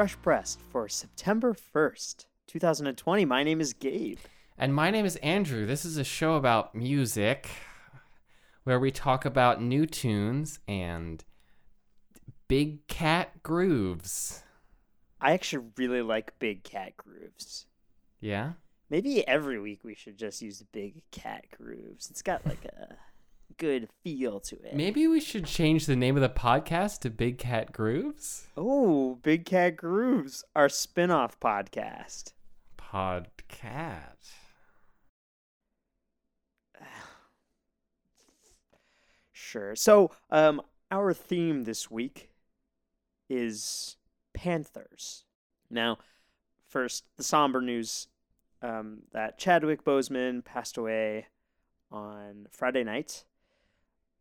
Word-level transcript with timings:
Fresh 0.00 0.22
Pressed 0.22 0.60
for 0.70 0.88
September 0.88 1.52
1st, 1.52 2.24
2020. 2.46 3.26
My 3.26 3.42
name 3.42 3.60
is 3.60 3.74
Gabe. 3.74 4.16
And 4.56 4.74
my 4.74 4.90
name 4.90 5.04
is 5.04 5.16
Andrew. 5.16 5.66
This 5.66 5.84
is 5.84 5.98
a 5.98 6.04
show 6.04 6.36
about 6.36 6.74
music 6.74 7.50
where 8.64 8.80
we 8.80 8.90
talk 8.90 9.26
about 9.26 9.60
new 9.60 9.84
tunes 9.84 10.58
and 10.66 11.22
big 12.48 12.86
cat 12.86 13.42
grooves. 13.42 14.42
I 15.20 15.32
actually 15.32 15.66
really 15.76 16.00
like 16.00 16.38
Big 16.38 16.64
Cat 16.64 16.96
Grooves. 16.96 17.66
Yeah? 18.22 18.52
Maybe 18.88 19.28
every 19.28 19.60
week 19.60 19.84
we 19.84 19.94
should 19.94 20.16
just 20.16 20.40
use 20.40 20.64
Big 20.72 21.02
Cat 21.10 21.44
Grooves. 21.54 22.08
It's 22.08 22.22
got 22.22 22.46
like 22.46 22.64
a 22.64 22.96
good 23.56 23.88
feel 24.02 24.40
to 24.40 24.56
it. 24.62 24.74
Maybe 24.74 25.06
we 25.06 25.20
should 25.20 25.46
change 25.46 25.86
the 25.86 25.96
name 25.96 26.16
of 26.16 26.22
the 26.22 26.28
podcast 26.28 27.00
to 27.00 27.10
Big 27.10 27.38
Cat 27.38 27.72
Grooves? 27.72 28.46
Oh, 28.56 29.18
Big 29.22 29.44
Cat 29.44 29.76
Grooves, 29.76 30.44
our 30.54 30.68
spin 30.68 31.10
off 31.10 31.38
podcast. 31.40 32.32
Podcat. 32.78 34.16
Sure. 39.32 39.74
So, 39.74 40.12
um, 40.30 40.62
our 40.92 41.12
theme 41.12 41.64
this 41.64 41.90
week 41.90 42.30
is 43.28 43.96
Panthers. 44.34 45.24
Now, 45.70 45.98
first, 46.68 47.04
the 47.16 47.24
somber 47.24 47.60
news 47.60 48.08
um, 48.62 49.02
that 49.12 49.38
Chadwick 49.38 49.84
Boseman 49.84 50.44
passed 50.44 50.76
away 50.76 51.26
on 51.90 52.46
Friday 52.50 52.84
night, 52.84 53.24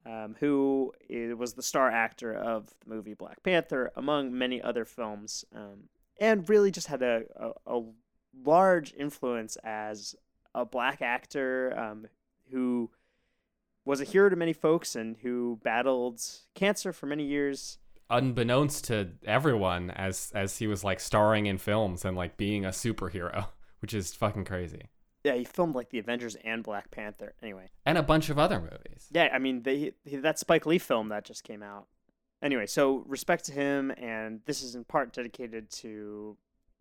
um, 0.05 0.36
who 0.39 0.94
was 1.38 1.53
the 1.53 1.64
star 1.64 1.89
actor 1.89 2.33
of 2.33 2.67
the 2.67 2.94
movie 2.94 3.14
Black 3.14 3.44
Panther, 3.44 3.92
among 3.95 4.38
many 4.38 4.61
other 4.61 4.86
films, 4.86 5.45
um, 5.55 5.89
and 6.19 6.47
really 6.50 6.72
just 6.72 6.88
had 6.88 7.02
a, 7.02 7.23
a, 7.36 7.78
a 7.78 7.81
large 8.44 8.94
influence 8.97 9.58
as 9.64 10.16
a 10.55 10.66
black 10.66 11.02
actor 11.02 11.77
um, 11.77 12.08
who 12.52 12.89
was 13.86 14.02
a 14.02 14.05
hero 14.05 14.30
to 14.30 14.36
many 14.36 14.53
folks 14.53 14.95
and 14.95 15.17
who 15.22 15.59
battled 15.64 16.22
cancer 16.55 16.94
for 16.94 17.05
many 17.05 17.23
years. 17.23 17.77
Unbeknownst 18.09 18.86
to 18.86 19.09
everyone 19.25 19.92
as 19.92 20.31
as 20.33 20.58
he 20.58 20.67
was 20.67 20.83
like 20.83 21.00
starring 21.00 21.45
in 21.45 21.58
films 21.58 22.03
and 22.03 22.17
like 22.17 22.38
being 22.38 22.66
a 22.66 22.70
superhero, 22.70 23.47
which 23.80 23.94
is 23.94 24.14
fucking 24.14 24.45
crazy. 24.45 24.89
Yeah, 25.23 25.34
he 25.36 25.44
filmed 25.44 25.75
like 25.75 25.89
the 25.89 26.00
Avengers 26.00 26.36
and 26.44 26.64
Black 26.64 26.92
Panther. 26.92 27.34
Anyway, 27.42 27.70
And 27.86 27.98
a 27.98 28.03
bunch 28.03 28.30
of 28.30 28.39
other 28.39 28.59
movies. 28.59 29.08
yeah, 29.12 29.30
I 29.34 29.39
mean, 29.39 29.64
they 29.64 29.94
he- 30.06 30.16
that 30.17 30.39
Spike 30.39 30.66
Lee 30.66 30.78
film 30.80 31.09
that 31.09 31.26
just 31.26 31.44
came 31.44 31.61
out. 31.61 31.88
Anyway, 32.42 32.66
so 32.66 33.03
respect 33.06 33.44
to 33.45 33.52
him, 33.52 33.92
and 33.98 34.39
this 34.45 34.61
is 34.64 34.76
in 34.76 34.86
part 34.86 35.11
dedicated 35.11 35.70
to 35.72 36.38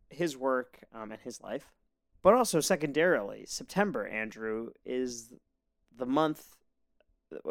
his 0.08 0.36
work 0.36 0.78
um, 0.94 1.10
and 1.10 1.20
his 1.20 1.40
life, 1.42 1.72
but 2.22 2.32
also 2.34 2.60
secondarily, 2.60 3.44
September, 3.44 4.06
Andrew, 4.06 4.70
is 4.84 5.32
the 5.96 6.06
month 6.06 6.54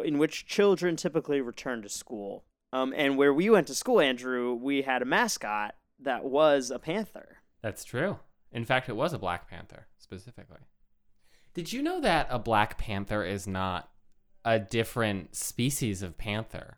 in 0.05 0.17
which 0.17 0.45
children 0.45 0.95
typically 0.95 1.41
return 1.41 1.81
to 1.81 1.89
school. 1.89 2.45
Um, 2.73 2.93
and 2.95 3.17
where 3.17 3.33
we 3.33 3.49
went 3.49 3.67
to 3.67 3.75
school, 3.75 3.99
Andrew, 3.99 4.53
we 4.53 4.81
had 4.83 5.01
a 5.01 5.05
mascot 5.05 5.75
that 5.99 6.23
was 6.23 6.71
a 6.71 6.79
panther. 6.79 7.37
That's 7.61 7.83
true. 7.83 8.19
In 8.51 8.63
fact, 8.65 8.87
it 8.89 8.95
was 8.95 9.11
a 9.13 9.19
Black 9.19 9.49
Panther 9.49 9.87
specifically. 9.97 10.59
Did 11.57 11.73
you 11.73 11.81
know 11.81 11.99
that 12.01 12.27
a 12.29 12.37
Black 12.37 12.77
Panther 12.77 13.23
is 13.23 13.47
not 13.47 13.89
a 14.45 14.59
different 14.59 15.35
species 15.35 16.03
of 16.03 16.15
panther? 16.15 16.77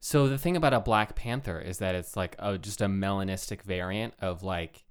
So 0.00 0.28
the 0.28 0.38
thing 0.38 0.56
about 0.56 0.72
a 0.72 0.80
Black 0.80 1.14
Panther 1.14 1.60
is 1.60 1.76
that 1.76 1.94
it's 1.94 2.16
like 2.16 2.34
a, 2.38 2.56
just 2.56 2.80
a 2.80 2.86
melanistic 2.86 3.60
variant 3.60 4.14
of 4.18 4.42
like 4.42 4.86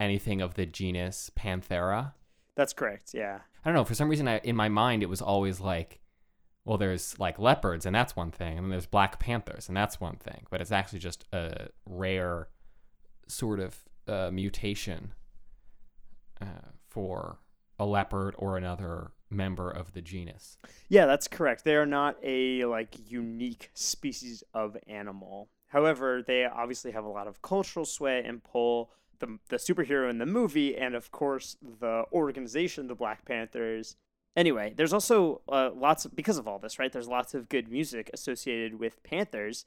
anything 0.00 0.40
of 0.40 0.54
the 0.54 0.64
genus 0.64 1.30
Panthera. 1.38 2.14
That's 2.54 2.72
correct. 2.72 3.12
Yeah. 3.12 3.40
I 3.62 3.68
don't 3.68 3.74
know. 3.74 3.84
For 3.84 3.94
some 3.94 4.08
reason, 4.08 4.26
I, 4.26 4.38
in 4.38 4.56
my 4.56 4.70
mind, 4.70 5.02
it 5.02 5.10
was 5.10 5.20
always 5.20 5.60
like, 5.60 6.00
well, 6.64 6.78
there's 6.78 7.18
like 7.18 7.38
leopards, 7.38 7.84
and 7.84 7.94
that's 7.94 8.16
one 8.16 8.30
thing, 8.30 8.56
and 8.56 8.64
then 8.64 8.70
there's 8.70 8.86
black 8.86 9.20
panthers, 9.20 9.68
and 9.68 9.76
that's 9.76 10.00
one 10.00 10.16
thing. 10.16 10.46
But 10.48 10.62
it's 10.62 10.72
actually 10.72 11.00
just 11.00 11.26
a 11.34 11.68
rare 11.84 12.48
sort 13.26 13.60
of 13.60 13.76
uh, 14.06 14.30
mutation 14.32 15.12
uh, 16.40 16.70
for 16.88 17.40
a 17.78 17.86
leopard 17.86 18.34
or 18.38 18.56
another 18.56 19.12
member 19.30 19.70
of 19.70 19.92
the 19.92 20.00
genus. 20.00 20.56
Yeah, 20.88 21.06
that's 21.06 21.28
correct. 21.28 21.64
They 21.64 21.76
are 21.76 21.86
not 21.86 22.16
a 22.22 22.64
like 22.64 22.96
unique 23.10 23.70
species 23.74 24.42
of 24.54 24.76
animal. 24.86 25.50
However, 25.68 26.22
they 26.26 26.44
obviously 26.44 26.92
have 26.92 27.04
a 27.04 27.08
lot 27.08 27.26
of 27.26 27.42
cultural 27.42 27.84
sway 27.84 28.22
and 28.24 28.42
pull. 28.42 28.90
The, 29.20 29.38
the 29.48 29.56
superhero 29.56 30.08
in 30.08 30.18
the 30.18 30.26
movie, 30.26 30.76
and 30.76 30.94
of 30.94 31.10
course 31.10 31.56
the 31.80 32.04
organization, 32.12 32.86
the 32.86 32.94
Black 32.94 33.24
Panthers. 33.24 33.96
Anyway, 34.36 34.72
there's 34.76 34.92
also 34.92 35.40
uh, 35.48 35.70
lots 35.74 36.04
of 36.04 36.14
because 36.14 36.38
of 36.38 36.46
all 36.46 36.60
this, 36.60 36.78
right? 36.78 36.92
There's 36.92 37.08
lots 37.08 37.34
of 37.34 37.48
good 37.48 37.68
music 37.68 38.10
associated 38.14 38.78
with 38.78 39.02
Panthers, 39.02 39.64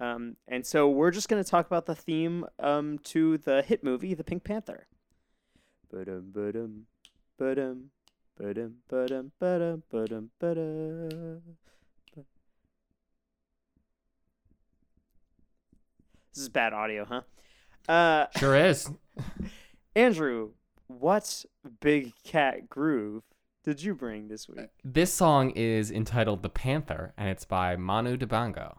um, 0.00 0.34
and 0.48 0.66
so 0.66 0.88
we're 0.88 1.12
just 1.12 1.28
going 1.28 1.42
to 1.42 1.48
talk 1.48 1.66
about 1.66 1.86
the 1.86 1.94
theme 1.94 2.44
um, 2.58 2.98
to 3.04 3.38
the 3.38 3.62
hit 3.62 3.84
movie, 3.84 4.14
The 4.14 4.24
Pink 4.24 4.42
Panther. 4.42 4.88
Ba-dum, 5.92 6.30
ba-dum, 6.32 6.86
ba-dum, 7.38 7.90
ba-dum, 8.36 8.74
ba-dum, 8.88 9.32
ba-dum, 9.38 9.82
ba-dum, 9.90 10.30
ba-dum. 10.40 11.42
This 16.34 16.42
is 16.42 16.48
bad 16.48 16.72
audio, 16.72 17.04
huh? 17.04 17.22
Uh, 17.88 18.26
Sure 18.36 18.56
is. 18.56 18.90
Andrew, 19.96 20.50
what 20.88 21.44
big 21.80 22.12
cat 22.24 22.68
groove 22.68 23.22
did 23.64 23.82
you 23.82 23.94
bring 23.94 24.28
this 24.28 24.48
week? 24.48 24.68
This 24.84 25.12
song 25.12 25.50
is 25.50 25.90
entitled 25.90 26.42
"The 26.42 26.48
Panther" 26.48 27.12
and 27.16 27.28
it's 27.28 27.44
by 27.44 27.76
Manu 27.76 28.16
Dibango. 28.16 28.78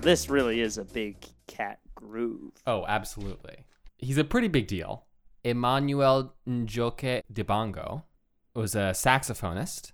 Now, 0.00 0.04
this 0.04 0.30
really 0.30 0.62
is 0.62 0.78
a 0.78 0.84
big 0.84 1.26
cat 1.46 1.78
groove. 1.94 2.52
Oh, 2.66 2.86
absolutely. 2.88 3.66
He's 3.98 4.16
a 4.16 4.24
pretty 4.24 4.48
big 4.48 4.66
deal. 4.66 5.04
Emmanuel 5.44 6.32
Njoke 6.48 7.20
Dibango 7.30 8.04
was 8.54 8.74
a 8.74 8.92
saxophonist. 8.94 9.92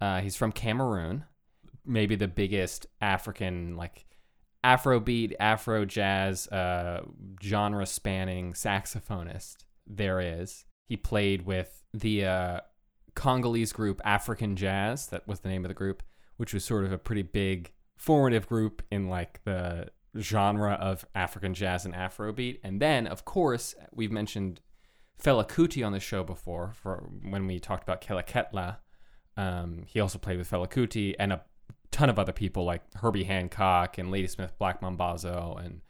Uh, 0.00 0.20
he's 0.20 0.36
from 0.36 0.52
Cameroon, 0.52 1.24
maybe 1.84 2.14
the 2.14 2.28
biggest 2.28 2.86
African, 3.00 3.76
like 3.76 4.06
Afrobeat, 4.62 5.32
Afro 5.40 5.84
jazz, 5.84 6.46
uh, 6.46 7.02
genre 7.42 7.86
spanning 7.86 8.52
saxophonist 8.52 9.64
there 9.84 10.20
is. 10.20 10.64
He 10.86 10.96
played 10.96 11.44
with 11.44 11.82
the 11.92 12.24
uh, 12.24 12.60
Congolese 13.16 13.72
group 13.72 14.00
African 14.04 14.54
Jazz, 14.54 15.08
that 15.08 15.26
was 15.26 15.40
the 15.40 15.48
name 15.48 15.64
of 15.64 15.70
the 15.70 15.74
group, 15.74 16.04
which 16.36 16.54
was 16.54 16.64
sort 16.64 16.84
of 16.84 16.92
a 16.92 16.98
pretty 16.98 17.22
big 17.22 17.72
formative 18.00 18.46
group 18.48 18.82
in 18.90 19.08
like 19.10 19.42
the 19.44 19.86
genre 20.18 20.72
of 20.72 21.04
African 21.14 21.52
jazz 21.52 21.84
and 21.84 21.92
Afrobeat. 21.94 22.58
And 22.64 22.80
then, 22.80 23.06
of 23.06 23.26
course, 23.26 23.74
we've 23.92 24.10
mentioned 24.10 24.62
Fela 25.22 25.46
Kuti 25.46 25.84
on 25.86 25.92
the 25.92 26.00
show 26.00 26.24
before 26.24 26.72
for 26.74 27.10
when 27.22 27.46
we 27.46 27.58
talked 27.60 27.82
about 27.82 28.00
Kela 28.00 28.26
Ketla. 28.26 28.78
Um, 29.36 29.84
he 29.86 30.00
also 30.00 30.18
played 30.18 30.38
with 30.38 30.50
Fela 30.50 30.66
Kuti 30.66 31.14
and 31.18 31.30
a 31.30 31.42
ton 31.90 32.08
of 32.08 32.18
other 32.18 32.32
people 32.32 32.64
like 32.64 32.82
Herbie 32.94 33.24
Hancock 33.24 33.98
and 33.98 34.10
Ladysmith 34.10 34.58
Black 34.58 34.80
Mambazo 34.80 35.62
and 35.62 35.82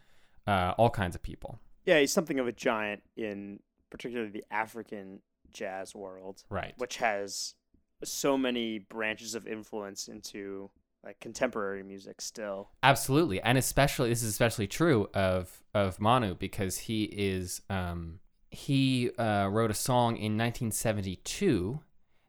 uh, 0.49 0.75
all 0.77 0.91
kinds 0.91 1.15
of 1.15 1.23
people. 1.23 1.61
Yeah, 1.87 2.01
he's 2.01 2.13
something 2.13 2.41
of 2.41 2.49
a 2.49 2.53
giant 2.53 3.03
in 3.17 3.61
particularly 3.89 4.33
the 4.33 4.45
African 4.51 5.21
jazz 5.53 5.95
world, 5.95 6.43
Right. 6.51 6.75
which 6.77 6.97
has 6.97 7.55
so 8.03 8.37
many 8.37 8.81
branches 8.81 9.37
of 9.37 9.47
influence 9.47 10.09
into 10.09 10.71
like 11.05 11.21
contemporary 11.21 11.83
music 11.83 12.21
still. 12.21 12.71
Absolutely, 12.83 13.41
and 13.41 13.57
especially 13.59 14.11
this 14.11 14.23
is 14.23 14.31
especially 14.31 14.67
true 14.67 15.09
of 15.15 15.63
of 15.75 16.01
Manu 16.01 16.35
because 16.35 16.79
he 16.79 17.05
is 17.05 17.63
um, 17.71 18.21
he 18.51 19.11
uh, 19.19 19.49
wrote 19.51 19.71
a 19.71 19.75
song 19.75 20.17
in 20.17 20.37
1972 20.37 21.81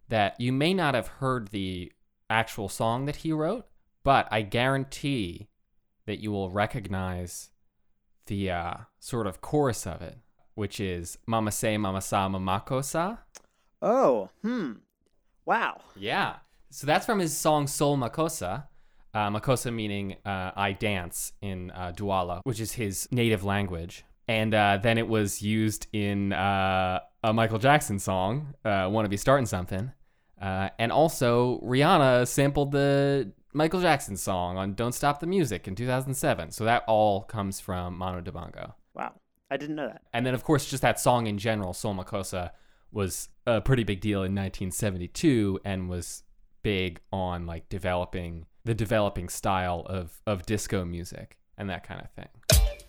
that 0.09 0.39
you 0.39 0.51
may 0.51 0.73
not 0.73 0.93
have 0.93 1.07
heard 1.07 1.49
the 1.49 1.91
actual 2.29 2.69
song 2.69 3.05
that 3.05 3.17
he 3.17 3.31
wrote, 3.31 3.65
but 4.03 4.27
I 4.31 4.41
guarantee 4.41 5.49
that 6.05 6.19
you 6.19 6.31
will 6.31 6.49
recognize 6.49 7.49
the 8.27 8.51
uh, 8.51 8.73
sort 8.99 9.27
of 9.27 9.41
chorus 9.41 9.85
of 9.85 10.01
it, 10.01 10.17
which 10.55 10.79
is 10.79 11.17
"Mama 11.25 11.51
say, 11.51 11.77
Mama 11.77 12.01
sa, 12.01 12.29
Mamako 12.29 12.83
sa." 12.83 13.17
Oh, 13.81 14.29
hmm. 14.43 14.73
Wow. 15.45 15.81
Yeah. 15.95 16.37
So 16.71 16.87
that's 16.87 17.05
from 17.05 17.19
his 17.19 17.35
song 17.35 17.67
Soul 17.67 17.97
Makossa. 17.97 18.63
Uh, 19.13 19.29
Makossa 19.29 19.73
meaning 19.73 20.15
uh, 20.25 20.51
I 20.55 20.71
dance 20.71 21.33
in 21.41 21.69
uh, 21.71 21.91
Douala, 21.93 22.39
which 22.45 22.61
is 22.61 22.71
his 22.71 23.09
native 23.11 23.43
language. 23.43 24.05
and 24.27 24.53
uh, 24.53 24.79
then 24.81 24.97
it 24.97 25.07
was 25.07 25.41
used 25.41 25.87
in 25.91 26.31
uh, 26.31 26.99
a 27.23 27.33
Michael 27.33 27.59
Jackson 27.59 27.99
song, 27.99 28.53
uh, 28.63 28.87
"Wanna 28.89 29.09
Be 29.09 29.17
Starting 29.17 29.45
Something," 29.45 29.91
uh, 30.41 30.69
and 30.79 30.91
also 30.93 31.59
Rihanna 31.59 32.25
sampled 32.27 32.71
the 32.71 33.33
Michael 33.53 33.81
Jackson 33.81 34.15
song 34.15 34.57
on 34.57 34.73
"Don't 34.73 34.93
Stop 34.93 35.19
the 35.19 35.27
Music" 35.27 35.67
in 35.67 35.75
2007. 35.75 36.51
So 36.51 36.63
that 36.63 36.83
all 36.87 37.23
comes 37.23 37.59
from 37.59 37.97
Manu 37.97 38.21
Dibango. 38.21 38.73
Wow, 38.95 39.13
I 39.49 39.57
didn't 39.57 39.75
know 39.75 39.87
that. 39.87 40.03
And 40.13 40.25
then, 40.25 40.33
of 40.33 40.45
course, 40.45 40.69
just 40.69 40.81
that 40.83 40.99
song 41.01 41.27
in 41.27 41.37
general, 41.37 41.73
"Soul 41.73 41.95
Makossa," 41.95 42.51
was 42.93 43.27
a 43.45 43.59
pretty 43.59 43.83
big 43.83 43.99
deal 43.99 44.19
in 44.19 44.33
1972 44.33 45.59
and 45.65 45.89
was 45.89 46.23
big 46.63 47.01
on 47.11 47.45
like 47.45 47.67
developing 47.69 48.45
the 48.65 48.73
developing 48.73 49.29
style 49.29 49.85
of 49.87 50.21
of 50.27 50.45
disco 50.45 50.85
music 50.85 51.37
and 51.57 51.69
that 51.69 51.83
kind 51.83 52.01
of 52.01 52.09
thing. 52.11 52.80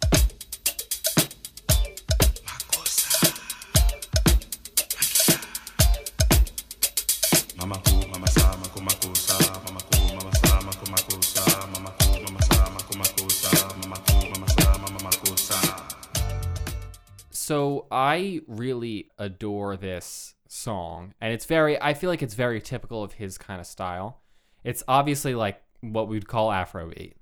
So 17.52 17.86
I 17.90 18.40
really 18.46 19.10
adore 19.18 19.76
this 19.76 20.36
song, 20.48 21.12
and 21.20 21.34
it's 21.34 21.44
very. 21.44 21.78
I 21.82 21.92
feel 21.92 22.08
like 22.08 22.22
it's 22.22 22.32
very 22.32 22.62
typical 22.62 23.02
of 23.02 23.12
his 23.12 23.36
kind 23.36 23.60
of 23.60 23.66
style. 23.66 24.22
It's 24.64 24.82
obviously 24.88 25.34
like 25.34 25.62
what 25.82 26.08
we'd 26.08 26.26
call 26.26 26.48
Afrobeat, 26.48 27.12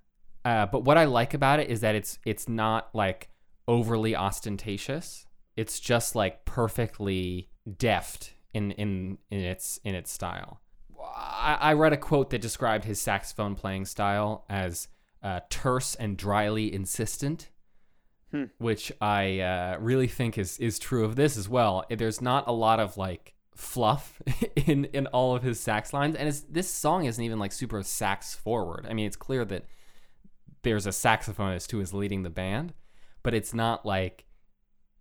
uh, 0.44 0.67
but 0.67 0.85
what 0.85 0.97
I 0.97 1.06
like 1.06 1.35
about 1.35 1.59
it 1.59 1.69
is 1.69 1.81
that 1.81 1.97
it's 1.97 2.21
it's 2.25 2.49
not 2.49 2.94
like 2.94 3.29
overly 3.67 4.15
ostentatious. 4.15 5.27
It's 5.56 5.81
just 5.81 6.15
like 6.15 6.44
perfectly 6.44 7.50
deft 7.76 8.35
in 8.55 8.71
in 8.71 9.19
in 9.33 9.41
its 9.41 9.81
in 9.83 9.97
its 9.97 10.12
style. 10.12 10.61
I, 10.97 11.59
I 11.61 11.73
read 11.73 11.93
a 11.93 11.97
quote 11.97 12.31
that 12.31 12.41
described 12.41 12.85
his 12.85 13.00
saxophone 13.00 13.56
playing 13.56 13.87
style 13.87 14.44
as 14.49 14.87
uh, 15.25 15.41
terse 15.50 15.97
and 15.97 16.17
dryly 16.17 16.73
insistent 16.73 17.50
which 18.59 18.93
I 19.00 19.41
uh, 19.41 19.77
really 19.81 20.06
think 20.06 20.38
is 20.38 20.59
is 20.59 20.79
true 20.79 21.05
of 21.05 21.17
this 21.17 21.37
as 21.37 21.49
well. 21.49 21.85
There's 21.91 22.21
not 22.21 22.47
a 22.47 22.53
lot 22.53 22.81
of 22.81 22.97
like 22.97 23.35
fluff 23.55 24.21
in 24.56 24.87
in 24.87 25.06
all 25.09 25.35
of 25.35 25.43
his 25.43 25.61
sax 25.61 25.93
lines, 25.93 26.17
and 26.17 26.29
it's, 26.29 26.41
this 26.41 26.71
song 26.71 27.05
isn't 27.05 27.23
even 27.23 27.38
like 27.38 27.53
super 27.53 27.82
sax 27.82 28.35
forward. 28.35 28.87
I 28.88 28.94
mean, 28.94 29.06
it's 29.06 29.17
clear 29.17 29.44
that 29.47 29.65
there's 30.62 30.87
a 30.87 30.91
saxophonist 30.91 31.71
who 31.71 31.81
is 31.81 31.94
leading 31.94 32.23
the 32.23 32.31
band, 32.31 32.75
but 33.23 33.35
it's 33.35 33.55
not 33.55 33.85
like 33.85 34.27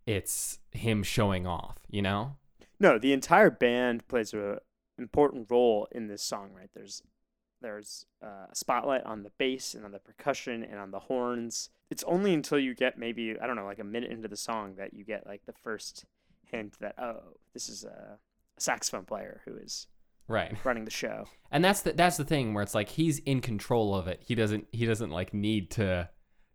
it's 0.05 0.59
him 0.71 1.03
showing 1.03 1.45
off. 1.45 1.77
You 1.89 2.01
know? 2.01 2.35
No, 2.79 2.97
the 2.97 3.13
entire 3.13 3.51
band 3.51 4.07
plays 4.07 4.33
a 4.33 4.59
important 4.97 5.47
role 5.49 5.87
in 5.91 6.07
this 6.07 6.23
song. 6.23 6.51
Right 6.55 6.69
there's 6.73 7.03
there's 7.61 8.05
uh, 8.23 8.47
a 8.51 8.55
spotlight 8.55 9.03
on 9.05 9.23
the 9.23 9.31
bass 9.37 9.73
and 9.73 9.85
on 9.85 9.91
the 9.91 9.99
percussion 9.99 10.63
and 10.63 10.79
on 10.79 10.91
the 10.91 10.99
horns. 10.99 11.69
It's 11.89 12.03
only 12.03 12.33
until 12.33 12.59
you 12.59 12.73
get 12.75 12.97
maybe 12.97 13.35
I 13.41 13.47
don't 13.47 13.55
know 13.55 13.65
like 13.65 13.79
a 13.79 13.83
minute 13.83 14.11
into 14.11 14.27
the 14.27 14.37
song 14.37 14.75
that 14.77 14.93
you 14.93 15.03
get 15.03 15.25
like 15.27 15.45
the 15.45 15.53
first 15.53 16.05
hint 16.45 16.75
that 16.79 16.95
oh 16.97 17.19
this 17.53 17.69
is 17.69 17.83
a, 17.83 18.17
a 18.57 18.61
saxophone 18.61 19.05
player 19.05 19.41
who 19.45 19.55
is 19.55 19.87
Right. 20.27 20.55
running 20.63 20.85
the 20.85 20.91
show. 20.91 21.25
and 21.51 21.65
that's 21.65 21.81
the 21.81 21.93
that's 21.93 22.17
the 22.17 22.23
thing 22.25 22.53
where 22.53 22.61
it's 22.61 22.75
like 22.75 22.89
he's 22.89 23.17
in 23.19 23.41
control 23.41 23.95
of 23.95 24.07
it. 24.07 24.21
He 24.23 24.35
doesn't 24.35 24.67
he 24.71 24.85
doesn't 24.85 25.09
like 25.09 25.33
need 25.33 25.71
to 25.71 26.09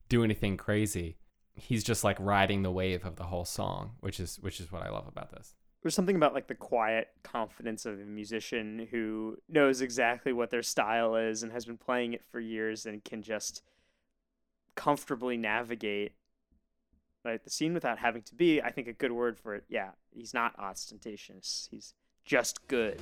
do 0.09 0.23
anything 0.23 0.57
crazy. 0.57 1.17
He's 1.57 1.83
just 1.85 2.05
like 2.05 2.17
riding 2.21 2.63
the 2.63 2.71
wave 2.71 3.05
of 3.05 3.17
the 3.17 3.25
whole 3.25 3.45
song, 3.45 3.93
which 4.01 4.21
is 4.21 4.37
which 4.41 4.61
is 4.61 4.71
what 4.71 4.83
I 4.83 4.91
love 4.91 5.09
about 5.09 5.33
this. 5.33 5.55
There's 5.85 5.95
something 5.95 6.17
about 6.17 6.33
like 6.33 6.47
the 6.47 6.55
quiet 6.55 7.09
confidence 7.23 7.85
of 7.85 8.01
a 8.01 8.05
musician 8.05 8.89
who 8.91 9.37
knows 9.51 9.83
exactly 9.83 10.33
what 10.33 10.49
their 10.49 10.63
style 10.63 11.15
is 11.15 11.43
and 11.43 11.53
has 11.53 11.67
been 11.67 11.77
playing 11.77 12.15
it 12.15 12.25
for 12.25 12.41
years 12.41 12.87
and 12.87 13.05
can 13.05 13.21
just 13.21 13.63
comfortably 14.77 15.37
navigate 15.37 16.13
right 17.23 17.45
the 17.45 17.51
scene 17.51 17.75
without 17.75 17.99
having 17.99 18.23
to 18.23 18.35
be 18.35 18.63
I 18.63 18.71
think 18.71 18.89
a 18.89 18.95
good 18.95 19.13
word 19.13 19.39
for 19.39 19.55
it. 19.55 19.65
Yeah, 19.69 19.91
he's 20.11 20.33
not 20.33 20.59
ostentatious. 20.59 21.69
He's 21.71 21.93
just 22.25 22.67
good. 22.67 22.99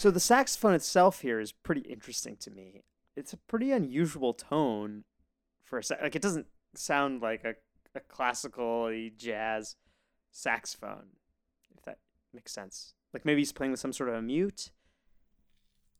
So 0.00 0.10
the 0.10 0.18
saxophone 0.18 0.72
itself 0.72 1.20
here 1.20 1.40
is 1.40 1.52
pretty 1.52 1.82
interesting 1.82 2.34
to 2.40 2.50
me. 2.50 2.84
It's 3.18 3.34
a 3.34 3.36
pretty 3.36 3.70
unusual 3.70 4.32
tone 4.32 5.04
for 5.62 5.78
a 5.78 5.84
sa- 5.84 5.96
like 6.00 6.16
it 6.16 6.22
doesn't 6.22 6.46
sound 6.74 7.20
like 7.20 7.44
a, 7.44 7.56
a 7.94 8.00
classical 8.00 8.90
jazz 9.18 9.76
saxophone, 10.30 11.08
if 11.76 11.84
that 11.84 11.98
makes 12.32 12.50
sense. 12.50 12.94
Like 13.12 13.26
maybe 13.26 13.42
he's 13.42 13.52
playing 13.52 13.72
with 13.72 13.80
some 13.80 13.92
sort 13.92 14.08
of 14.08 14.14
a 14.14 14.22
mute. 14.22 14.70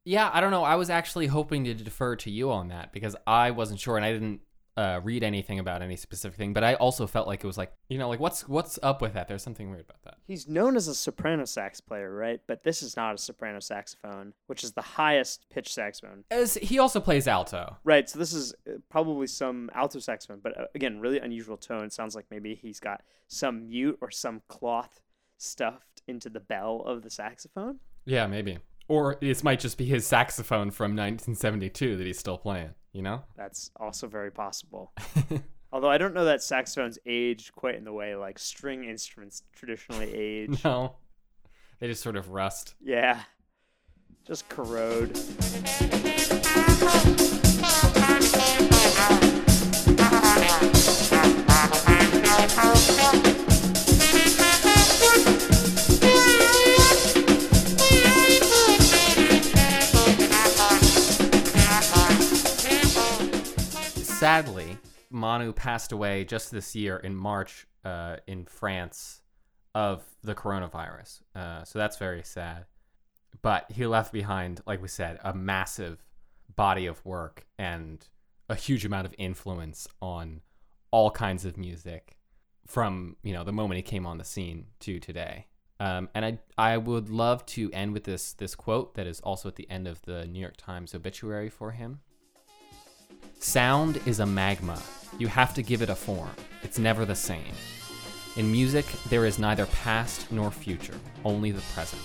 Yeah, 0.07 0.31
I 0.33 0.41
don't 0.41 0.51
know. 0.51 0.65
I 0.65 0.77
was 0.77 0.89
actually 0.89 1.27
hoping 1.27 1.65
to 1.65 1.75
defer 1.75 2.17
to 2.17 2.31
you 2.31 2.51
on 2.51 2.69
that 2.69 2.95
because 2.95 3.17
I 3.27 3.51
wasn't 3.51 3.81
sure 3.81 3.99
and 3.99 4.07
I 4.07 4.15
didn't 4.15 4.41
uh, 4.81 5.01
read 5.05 5.23
anything 5.23 5.59
about 5.59 5.83
any 5.83 5.97
specific 5.97 6.39
thing. 6.39 6.53
But 6.55 6.65
I 6.65 6.75
also 6.75 7.07
felt 7.07 7.27
like 7.27 7.45
it 7.45 7.47
was 7.47 7.59
like 7.59 7.73
you 7.89 7.99
know 7.99 8.09
like 8.09 8.19
what's 8.19 8.49
what's 8.49 8.79
up 8.83 9.03
with 9.03 9.13
that? 9.15 9.29
There's 9.29 9.43
something 9.43 9.71
weird 9.71 9.83
about 9.83 10.03
that. 10.05 10.15
He's 10.27 10.49
known 10.49 10.77
as 10.77 10.89
a 10.89 10.95
soprano 10.95 11.45
sax 11.45 11.81
player, 11.81 12.15
right? 12.15 12.41
But 12.47 12.65
this 12.65 12.83
is 12.83 12.97
not 12.97 13.15
a 13.15 13.19
soprano 13.19 13.61
saxophone, 13.61 14.33
which 14.47 14.65
is 14.65 14.73
the 14.73 14.83
highest 14.83 15.47
pitch 15.51 15.73
saxophone. 15.73 16.25
As 16.31 16.55
he 16.55 16.79
also 16.79 16.99
plays 17.01 17.29
alto. 17.29 17.77
Right, 17.85 18.09
so 18.09 18.19
this 18.19 18.33
is 18.33 18.55
uh, 18.67 18.79
probably 18.89 19.27
some 19.27 19.71
alto 19.75 19.99
saxophone, 19.99 20.41
but 20.43 20.59
uh, 20.59 20.65
again, 20.75 21.01
really 21.01 21.19
unusual 21.19 21.57
tone. 21.59 21.85
It 21.85 21.93
sounds 21.93 22.15
like 22.15 22.27
maybe 22.31 22.55
he's 22.55 22.81
got 22.81 23.03
some 23.29 23.69
mute 23.69 23.99
or 24.01 24.11
some 24.11 24.43
cloth 24.49 25.01
stuffed 25.37 26.03
into 26.09 26.31
the 26.31 26.41
bell 26.41 26.83
of 26.87 27.03
the 27.03 27.11
saxophone. 27.11 27.81
Yeah, 28.07 28.27
maybe. 28.27 28.59
Or 28.91 29.17
this 29.21 29.45
might 29.45 29.61
just 29.61 29.79
be 29.79 29.85
his 29.85 30.05
saxophone 30.05 30.73
from 30.73 30.97
1972 30.97 31.97
that 31.97 32.05
he's 32.05 32.19
still 32.19 32.37
playing. 32.37 32.71
You 32.93 33.03
know? 33.03 33.23
That's 33.37 33.71
also 33.77 34.09
very 34.09 34.33
possible. 34.33 34.93
Although 35.73 35.91
I 35.91 35.97
don't 35.97 36.13
know 36.13 36.25
that 36.25 36.43
saxophones 36.43 36.99
age 37.07 37.53
quite 37.55 37.77
in 37.77 37.85
the 37.85 37.93
way 37.93 38.17
like 38.17 38.37
string 38.37 38.83
instruments 38.83 39.45
traditionally 39.55 40.13
age. 40.13 40.65
no, 40.65 40.97
they 41.79 41.87
just 41.87 42.03
sort 42.03 42.17
of 42.17 42.31
rust. 42.31 42.75
Yeah, 42.83 43.21
just 44.27 44.49
corrode. 44.49 45.17
Sadly, 64.31 64.79
Manu 65.11 65.53
passed 65.53 65.91
away 65.91 66.23
just 66.23 66.53
this 66.53 66.77
year 66.77 66.99
in 66.99 67.17
March 67.17 67.67
uh, 67.85 68.19
in 68.29 68.45
France 68.45 69.23
of 69.75 70.05
the 70.23 70.37
coronavirus. 70.37 71.23
Uh, 71.35 71.65
so 71.65 71.81
that's 71.81 71.97
very 71.97 72.23
sad. 72.23 72.67
But 73.43 73.67
he 73.73 73.85
left 73.87 74.13
behind, 74.13 74.61
like 74.69 74.81
we 74.81 74.87
said, 74.87 75.19
a 75.25 75.35
massive 75.35 76.05
body 76.55 76.87
of 76.87 77.05
work 77.05 77.45
and 77.59 78.07
a 78.49 78.55
huge 78.55 78.85
amount 78.85 79.09
of 79.09 79.17
influence 79.19 79.89
on 80.01 80.43
all 80.93 81.11
kinds 81.11 81.45
of 81.45 81.57
music 81.57 82.17
from 82.69 83.17
you 83.25 83.33
know 83.33 83.43
the 83.43 83.53
moment 83.53 83.79
he 83.79 83.83
came 83.83 84.07
on 84.07 84.19
the 84.19 84.25
scene 84.25 84.67
to 84.79 85.01
today. 85.01 85.49
Um, 85.81 86.09
and 86.15 86.25
I 86.25 86.39
I 86.57 86.77
would 86.77 87.11
love 87.11 87.45
to 87.47 87.69
end 87.73 87.95
with 87.95 88.05
this 88.05 88.33
this 88.35 88.55
quote 88.55 88.95
that 88.95 89.09
is 89.09 89.19
also 89.23 89.49
at 89.49 89.57
the 89.57 89.69
end 89.69 89.89
of 89.89 90.01
the 90.03 90.25
New 90.29 90.39
York 90.39 90.57
Times 90.57 90.95
obituary 90.95 91.51
for 91.51 91.73
him. 91.73 91.99
Sound 93.43 94.03
is 94.05 94.21
a 94.21 94.27
magma. 94.27 94.79
You 95.19 95.27
have 95.29 95.55
to 95.55 95.63
give 95.63 95.81
it 95.81 95.89
a 95.89 95.95
form. 95.95 96.29
It's 96.63 96.79
never 96.79 97.07
the 97.07 97.15
same. 97.15 97.55
In 98.37 98.53
music, 98.53 98.85
there 99.09 99.25
is 99.25 99.39
neither 99.39 99.65
past 99.65 100.31
nor 100.31 100.51
future, 100.51 101.01
only 101.25 101.51
the 101.51 101.63
present. 101.75 102.03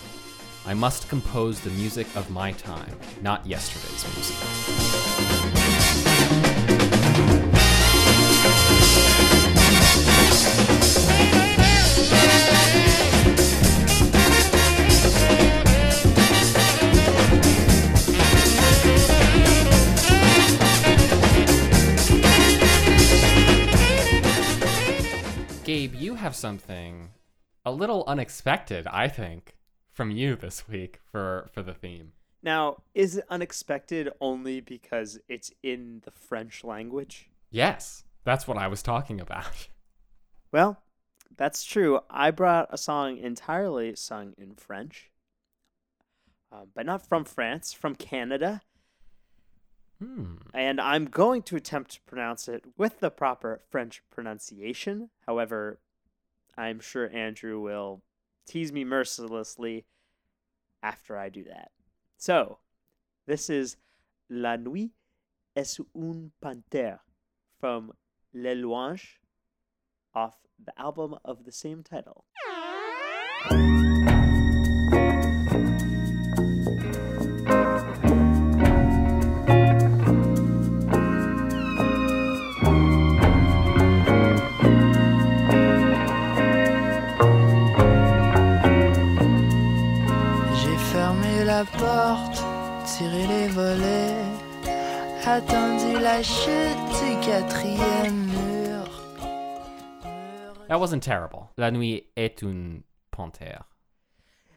I 0.65 0.73
must 0.73 1.09
compose 1.09 1.59
the 1.59 1.71
music 1.71 2.07
of 2.15 2.31
my 2.31 2.53
time, 2.53 2.97
not 3.21 3.45
yesterday's 3.45 4.05
music. 4.15 5.64
Something 26.45 27.09
a 27.65 27.71
little 27.71 28.03
unexpected, 28.05 28.85
I 28.85 29.07
think, 29.07 29.55
from 29.91 30.11
you 30.11 30.35
this 30.35 30.67
week 30.67 30.99
for 31.11 31.49
for 31.51 31.63
the 31.63 31.73
theme. 31.73 32.11
Now, 32.43 32.83
is 32.93 33.17
it 33.17 33.25
unexpected 33.31 34.11
only 34.21 34.61
because 34.61 35.17
it's 35.27 35.51
in 35.63 36.03
the 36.05 36.11
French 36.11 36.63
language? 36.63 37.31
Yes, 37.49 38.03
that's 38.23 38.47
what 38.47 38.57
I 38.57 38.67
was 38.67 38.83
talking 38.83 39.19
about. 39.19 39.69
Well, 40.51 40.77
that's 41.35 41.65
true. 41.65 41.99
I 42.09 42.31
brought 42.31 42.69
a 42.69 42.77
song 42.77 43.17
entirely 43.17 43.93
sung 43.97 44.35
in 44.37 44.55
French, 44.55 45.11
um, 46.49 46.67
but 46.73 46.85
not 46.85 47.05
from 47.05 47.25
France, 47.25 47.73
from 47.73 47.95
Canada. 47.95 48.61
Hmm. 50.01 50.35
And 50.53 50.79
I'm 50.79 51.05
going 51.05 51.41
to 51.49 51.57
attempt 51.57 51.91
to 51.95 52.01
pronounce 52.03 52.47
it 52.47 52.63
with 52.77 53.01
the 53.01 53.09
proper 53.09 53.59
French 53.69 54.01
pronunciation. 54.09 55.09
However, 55.25 55.79
I'm 56.57 56.79
sure 56.79 57.09
Andrew 57.13 57.59
will 57.59 58.01
tease 58.47 58.71
me 58.71 58.83
mercilessly 58.83 59.85
after 60.81 61.17
I 61.17 61.29
do 61.29 61.43
that. 61.45 61.71
So, 62.17 62.59
this 63.27 63.49
is 63.49 63.77
La 64.29 64.55
Nuit 64.55 64.91
est 65.55 65.79
une 65.95 66.31
panthère 66.43 66.99
from 67.59 67.93
Les 68.33 68.55
Louanges 68.55 69.19
off 70.13 70.35
the 70.63 70.73
album 70.79 71.15
of 71.25 71.43
the 71.43 71.51
same 71.51 71.83
title. 71.83 72.25
La 96.15 96.21
chute 96.21 96.77
du 97.01 97.19
quatrième 97.27 98.27
mur. 98.27 98.87
That 100.69 100.79
wasn't 100.79 101.03
terrible. 101.03 101.49
La 101.57 101.71
nuit 101.71 102.03
est 102.15 102.41
une 102.41 102.83
panthère. 103.11 103.63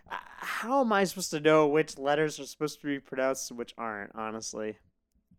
Uh, 0.09 0.15
How 0.41 0.83
am 0.83 0.93
I 0.93 1.03
supposed 1.03 1.31
to 1.33 1.41
know 1.41 1.67
which 1.67 1.99
letters 1.99 2.39
are 2.39 2.47
supposed 2.47 2.81
to 2.83 2.87
be 2.87 3.01
pronounced 3.01 3.51
and 3.51 3.59
which 3.59 3.75
aren't, 3.77 4.13
honestly? 4.15 4.77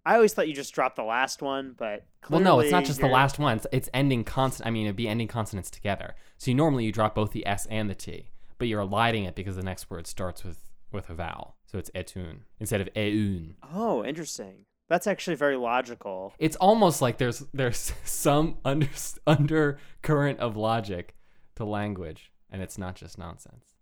I 0.05 0.15
always 0.15 0.33
thought 0.33 0.49
you 0.49 0.53
just 0.53 0.73
dropped 0.73 0.97
the 0.97 1.03
last 1.03 1.41
one, 1.41 1.73
but 1.77 2.05
Well, 2.29 2.41
no, 2.41 2.59
it's 2.59 2.71
not 2.71 2.83
just 2.83 2.99
the 2.99 3.05
you're- 3.07 3.13
last 3.13 3.39
one. 3.39 3.55
It's, 3.55 3.67
it's 3.71 3.89
ending 3.93 4.25
consonant. 4.25 4.67
I 4.67 4.71
mean, 4.71 4.87
it'd 4.87 4.97
be 4.97 5.07
ending 5.07 5.29
consonants 5.29 5.69
together. 5.69 6.15
So 6.37 6.51
you 6.51 6.55
normally 6.55 6.83
you 6.83 6.91
drop 6.91 7.15
both 7.15 7.31
the 7.31 7.47
S 7.47 7.65
and 7.67 7.89
the 7.89 7.95
T, 7.95 8.29
but 8.57 8.67
you're 8.67 8.81
eliding 8.81 9.23
it 9.23 9.35
because 9.35 9.55
the 9.55 9.63
next 9.63 9.89
word 9.89 10.05
starts 10.05 10.43
with 10.43 10.57
with 10.91 11.09
a 11.09 11.13
vowel. 11.13 11.55
So 11.65 11.77
it's 11.77 11.91
etune 11.95 12.39
instead 12.59 12.81
of 12.81 12.89
eune. 12.93 13.53
Oh, 13.73 14.03
interesting. 14.03 14.65
That's 14.89 15.05
actually 15.07 15.35
very 15.35 15.55
logical. 15.55 16.33
It's 16.39 16.55
almost 16.57 17.01
like 17.01 17.19
there's 17.19 17.43
there's 17.53 17.93
some 18.03 18.57
under 18.65 18.89
undercurrent 19.25 20.39
of 20.39 20.57
logic 20.57 21.15
to 21.55 21.63
language, 21.63 22.31
and 22.49 22.61
it's 22.61 22.77
not 22.77 22.95
just 22.95 23.17
nonsense. 23.17 23.75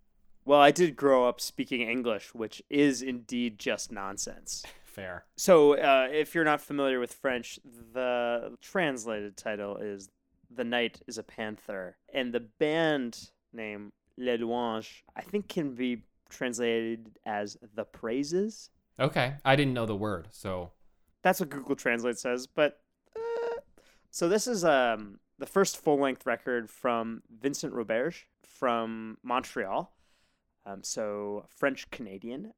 Well, 0.46 0.62
I 0.62 0.72
did 0.72 0.96
grow 0.96 1.28
up 1.28 1.42
speaking 1.42 1.82
English, 1.82 2.34
which 2.34 2.62
is 2.70 3.02
indeed 3.02 3.58
just 3.60 3.92
nonsense. 3.92 4.64
Fair. 4.86 5.26
So, 5.36 5.78
uh, 5.78 6.08
if 6.12 6.34
you're 6.34 6.46
not 6.46 6.62
familiar 6.62 7.00
with 7.00 7.14
French, 7.14 7.60
the 7.94 8.58
translated 8.62 9.38
title 9.38 9.78
is 9.78 10.10
The 10.50 10.64
Night 10.64 11.02
is 11.06 11.18
a 11.18 11.24
Panther. 11.24 11.98
And 12.14 12.34
the 12.34 12.40
band 12.40 13.30
name, 13.54 13.92
Les 14.18 14.38
Louanges, 14.38 15.02
I 15.16 15.22
think 15.22 15.50
can 15.50 15.76
be 15.76 16.04
translated 16.30 17.12
as 17.26 17.58
The 17.76 17.84
Praises. 17.84 18.70
Okay, 19.00 19.36
I 19.46 19.56
didn't 19.56 19.74
know 19.74 19.86
the 19.86 19.96
word, 19.96 20.30
so 20.32 20.72
That's 21.24 21.40
what 21.40 21.50
Google 21.50 21.76
Translate 21.76 22.18
says. 22.18 22.48
But 22.48 22.80
uh, 23.16 23.62
so 24.12 24.30
this 24.30 24.48
is 24.48 24.64
um, 24.64 25.20
the 25.40 25.46
first 25.46 25.78
full 25.78 26.00
length 26.00 26.26
record 26.26 26.70
from 26.70 27.22
Vincent 27.30 27.74
Roberge 27.74 28.24
from 28.44 29.18
Montreal. 29.24 29.94
Um, 30.66 30.84
so 30.84 31.46
French 31.56 31.90
Canadian. 31.92 32.54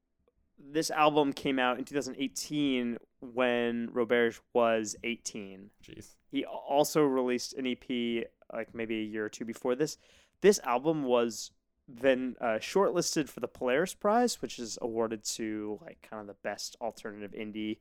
This 0.58 0.92
album 0.92 1.32
came 1.32 1.58
out 1.58 1.80
in 1.80 1.86
2018 1.86 2.98
when 3.22 3.88
Roberge 3.90 4.40
was 4.54 4.96
18. 5.04 5.70
jeez. 5.84 6.16
He 6.32 6.44
also 6.46 7.04
released 7.04 7.54
an 7.54 7.66
EP 7.66 8.26
like 8.54 8.74
maybe 8.74 9.00
a 9.00 9.04
year 9.04 9.26
or 9.26 9.30
two 9.30 9.46
before 9.46 9.76
this. 9.76 9.98
This 10.42 10.60
album 10.64 11.04
was 11.04 11.52
then 11.88 12.36
uh, 12.40 12.60
shortlisted 12.60 13.30
for 13.30 13.40
the 13.40 13.48
Polaris 13.48 13.94
Prize, 13.94 14.42
which 14.42 14.60
is 14.60 14.78
awarded 14.82 15.24
to 15.24 15.80
like 15.82 16.06
kind 16.08 16.22
of 16.22 16.28
the 16.28 16.42
best 16.44 16.76
alternative 16.82 17.32
indie 17.32 17.78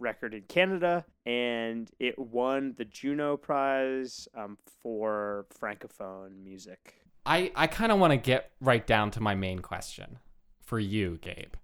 record 0.00 0.34
in 0.34 0.42
Canada, 0.42 1.04
and 1.26 1.90
it 1.98 2.18
won 2.18 2.74
the 2.76 2.84
Juno 2.84 3.36
Prize 3.36 4.28
um, 4.36 4.58
for 4.82 5.46
francophone 5.60 6.42
music. 6.42 6.94
I, 7.26 7.52
I 7.54 7.66
kind 7.66 7.92
of 7.92 7.98
want 7.98 8.12
to 8.12 8.16
get 8.16 8.50
right 8.60 8.86
down 8.86 9.10
to 9.12 9.20
my 9.20 9.34
main 9.34 9.60
question 9.60 10.18
for 10.64 10.78
you, 10.78 11.18
Gabe, 11.20 11.54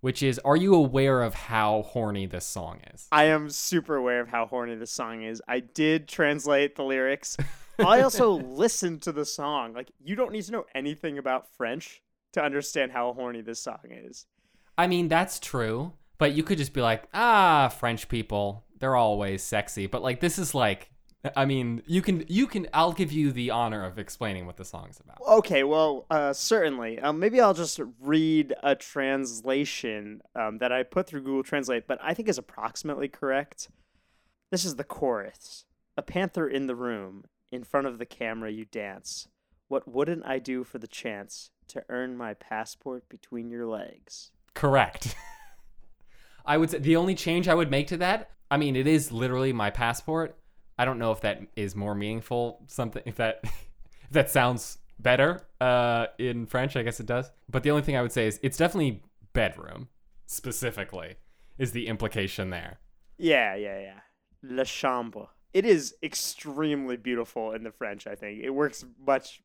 which 0.00 0.22
is 0.22 0.38
Are 0.44 0.56
you 0.56 0.74
aware 0.74 1.22
of 1.22 1.34
how 1.34 1.82
horny 1.82 2.26
this 2.26 2.44
song 2.44 2.80
is? 2.92 3.06
I 3.12 3.24
am 3.24 3.50
super 3.50 3.96
aware 3.96 4.20
of 4.20 4.28
how 4.28 4.46
horny 4.46 4.74
this 4.76 4.90
song 4.90 5.22
is. 5.22 5.42
I 5.46 5.60
did 5.60 6.08
translate 6.08 6.76
the 6.76 6.84
lyrics. 6.84 7.36
I 7.78 8.00
also 8.02 8.30
listened 8.30 9.02
to 9.02 9.12
the 9.12 9.24
song. 9.24 9.74
Like, 9.74 9.90
you 10.02 10.16
don't 10.16 10.32
need 10.32 10.44
to 10.44 10.52
know 10.52 10.64
anything 10.74 11.18
about 11.18 11.48
French 11.56 12.02
to 12.32 12.42
understand 12.42 12.92
how 12.92 13.12
horny 13.12 13.42
this 13.42 13.60
song 13.60 13.78
is. 13.90 14.26
I 14.76 14.86
mean, 14.86 15.08
that's 15.08 15.38
true, 15.38 15.92
but 16.24 16.32
you 16.32 16.42
could 16.42 16.56
just 16.56 16.72
be 16.72 16.80
like, 16.80 17.02
ah, 17.12 17.68
French 17.68 18.08
people, 18.08 18.64
they're 18.78 18.96
always 18.96 19.42
sexy. 19.42 19.86
But 19.86 20.02
like, 20.02 20.20
this 20.20 20.38
is 20.38 20.54
like, 20.54 20.90
I 21.36 21.44
mean, 21.44 21.82
you 21.86 22.00
can, 22.00 22.24
you 22.28 22.46
can, 22.46 22.66
I'll 22.72 22.94
give 22.94 23.12
you 23.12 23.30
the 23.30 23.50
honor 23.50 23.84
of 23.84 23.98
explaining 23.98 24.46
what 24.46 24.56
the 24.56 24.64
song's 24.64 24.98
about. 25.00 25.18
Okay, 25.28 25.64
well, 25.64 26.06
uh, 26.10 26.32
certainly. 26.32 26.98
Um, 26.98 27.18
maybe 27.18 27.42
I'll 27.42 27.52
just 27.52 27.78
read 28.00 28.54
a 28.62 28.74
translation 28.74 30.22
um, 30.34 30.56
that 30.60 30.72
I 30.72 30.82
put 30.82 31.06
through 31.06 31.24
Google 31.24 31.42
Translate, 31.42 31.86
but 31.86 31.98
I 32.02 32.14
think 32.14 32.30
is 32.30 32.38
approximately 32.38 33.08
correct. 33.08 33.68
This 34.50 34.64
is 34.64 34.76
the 34.76 34.82
chorus 34.82 35.66
A 35.98 36.02
panther 36.02 36.48
in 36.48 36.68
the 36.68 36.74
room, 36.74 37.24
in 37.52 37.64
front 37.64 37.86
of 37.86 37.98
the 37.98 38.06
camera 38.06 38.50
you 38.50 38.64
dance. 38.64 39.28
What 39.68 39.86
wouldn't 39.86 40.24
I 40.24 40.38
do 40.38 40.64
for 40.64 40.78
the 40.78 40.86
chance 40.86 41.50
to 41.68 41.84
earn 41.90 42.16
my 42.16 42.32
passport 42.32 43.10
between 43.10 43.50
your 43.50 43.66
legs? 43.66 44.30
Correct. 44.54 45.14
I 46.44 46.56
would 46.56 46.70
say 46.70 46.78
the 46.78 46.96
only 46.96 47.14
change 47.14 47.48
I 47.48 47.54
would 47.54 47.70
make 47.70 47.88
to 47.88 47.96
that, 47.98 48.30
I 48.50 48.56
mean, 48.56 48.76
it 48.76 48.86
is 48.86 49.10
literally 49.10 49.52
my 49.52 49.70
passport. 49.70 50.38
I 50.78 50.84
don't 50.84 50.98
know 50.98 51.12
if 51.12 51.20
that 51.22 51.40
is 51.56 51.74
more 51.74 51.94
meaningful. 51.94 52.62
Something 52.66 53.02
if 53.06 53.16
that 53.16 53.40
if 53.44 54.10
that 54.10 54.30
sounds 54.30 54.78
better 54.98 55.40
uh, 55.60 56.06
in 56.18 56.46
French, 56.46 56.76
I 56.76 56.82
guess 56.82 57.00
it 57.00 57.06
does. 57.06 57.30
But 57.48 57.62
the 57.62 57.70
only 57.70 57.82
thing 57.82 57.96
I 57.96 58.02
would 58.02 58.12
say 58.12 58.26
is 58.26 58.38
it's 58.42 58.56
definitely 58.56 59.02
bedroom 59.32 59.88
specifically 60.26 61.16
is 61.58 61.72
the 61.72 61.86
implication 61.86 62.50
there. 62.50 62.78
Yeah, 63.18 63.54
yeah, 63.54 63.80
yeah. 63.80 64.00
La 64.42 64.64
chambre. 64.64 65.28
It 65.52 65.64
is 65.64 65.94
extremely 66.02 66.96
beautiful 66.96 67.52
in 67.52 67.62
the 67.62 67.70
French, 67.70 68.06
I 68.06 68.16
think. 68.16 68.42
It 68.42 68.50
works 68.50 68.84
much 69.06 69.42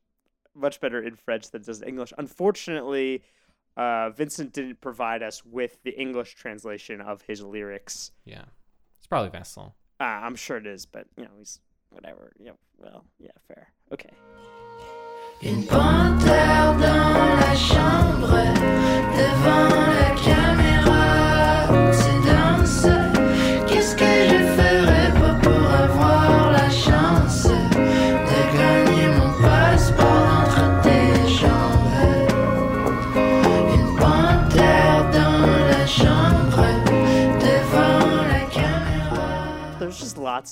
much 0.52 0.80
better 0.80 1.00
in 1.00 1.14
French 1.14 1.50
than 1.50 1.62
it 1.62 1.66
does 1.66 1.80
in 1.80 1.88
English. 1.88 2.12
Unfortunately, 2.18 3.22
uh, 3.76 4.10
Vincent 4.10 4.52
didn't 4.52 4.80
provide 4.80 5.22
us 5.22 5.44
with 5.44 5.82
the 5.82 5.98
English 5.98 6.34
translation 6.34 7.00
of 7.00 7.22
his 7.22 7.42
lyrics. 7.42 8.12
Yeah, 8.24 8.44
it's 8.98 9.06
probably 9.06 9.30
Vincent. 9.30 9.72
Uh, 9.98 10.04
I'm 10.04 10.36
sure 10.36 10.56
it 10.56 10.66
is, 10.66 10.86
but 10.86 11.06
you 11.16 11.24
know, 11.24 11.30
he's 11.38 11.60
whatever. 11.90 12.32
Yeah, 12.38 12.52
well, 12.78 13.04
yeah, 13.18 13.30
fair. 13.46 13.68
Okay. 13.92 14.10
Une 15.42 15.64
panthère 15.66 16.76
dans 16.78 17.40
la 17.40 17.54
chambre, 17.54 18.28
devant 19.16 19.68
la 19.70 20.14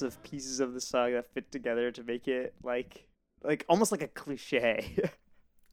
lots 0.03 0.15
of 0.15 0.23
pieces 0.23 0.61
of 0.61 0.75
the 0.75 0.81
song 0.81 1.13
that 1.13 1.27
fit 1.33 1.51
together 1.51 1.91
to 1.91 2.03
make 2.05 2.29
it 2.29 2.55
like 2.63 3.07
like 3.43 3.65
almost 3.69 3.93
like 3.93 4.03
a 4.03 4.09
cliche. 4.09 4.97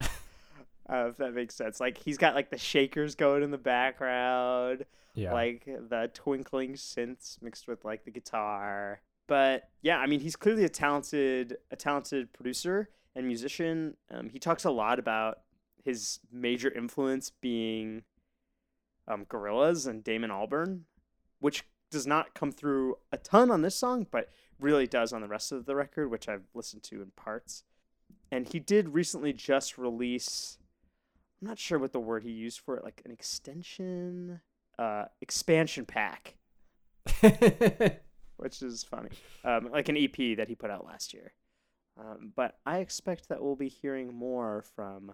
uh, 0.00 1.08
if 1.08 1.16
that 1.18 1.34
makes 1.34 1.54
sense. 1.54 1.80
Like 1.80 1.98
he's 1.98 2.18
got 2.18 2.34
like 2.34 2.50
the 2.50 2.58
shakers 2.58 3.14
going 3.14 3.42
in 3.42 3.50
the 3.50 3.58
background. 3.58 4.84
Yeah. 5.14 5.32
like 5.32 5.64
the 5.64 6.10
twinkling 6.12 6.74
synths 6.74 7.40
mixed 7.40 7.66
with 7.66 7.84
like 7.84 8.04
the 8.04 8.10
guitar. 8.10 9.00
But 9.26 9.70
yeah, 9.80 9.98
I 9.98 10.06
mean, 10.06 10.20
he's 10.20 10.36
clearly 10.36 10.64
a 10.64 10.68
talented, 10.68 11.56
a 11.70 11.76
talented 11.76 12.32
producer, 12.34 12.90
and 13.14 13.26
musician. 13.26 13.96
Um, 14.10 14.28
he 14.28 14.38
talks 14.38 14.64
a 14.64 14.70
lot 14.70 14.98
about 14.98 15.38
his 15.82 16.20
major 16.30 16.70
influence 16.70 17.32
being 17.40 18.02
um, 19.08 19.24
Gorillaz 19.24 19.88
and 19.88 20.04
Damon 20.04 20.30
Albarn, 20.30 20.80
which 21.40 21.64
does 21.90 22.06
not 22.06 22.34
come 22.34 22.52
through 22.52 22.96
a 23.12 23.16
ton 23.16 23.50
on 23.50 23.62
this 23.62 23.76
song, 23.76 24.06
but 24.10 24.28
really 24.58 24.86
does 24.86 25.12
on 25.12 25.20
the 25.20 25.28
rest 25.28 25.52
of 25.52 25.66
the 25.66 25.76
record, 25.76 26.10
which 26.10 26.28
I've 26.28 26.46
listened 26.54 26.82
to 26.84 27.02
in 27.02 27.10
parts. 27.16 27.64
And 28.30 28.48
he 28.48 28.58
did 28.58 28.94
recently 28.94 29.32
just 29.32 29.78
release, 29.78 30.58
I'm 31.40 31.48
not 31.48 31.58
sure 31.58 31.78
what 31.78 31.92
the 31.92 32.00
word 32.00 32.24
he 32.24 32.30
used 32.30 32.60
for 32.60 32.76
it, 32.76 32.84
like 32.84 33.02
an 33.04 33.10
extension, 33.10 34.40
uh, 34.78 35.04
expansion 35.20 35.84
pack, 35.84 36.36
which 38.36 38.62
is 38.62 38.82
funny, 38.82 39.10
um, 39.44 39.70
like 39.70 39.88
an 39.88 39.96
EP 39.96 40.36
that 40.36 40.48
he 40.48 40.54
put 40.54 40.70
out 40.70 40.84
last 40.84 41.14
year. 41.14 41.32
Um, 41.98 42.32
but 42.34 42.58
I 42.66 42.78
expect 42.78 43.28
that 43.28 43.42
we'll 43.42 43.56
be 43.56 43.68
hearing 43.68 44.14
more 44.14 44.64
from 44.74 45.12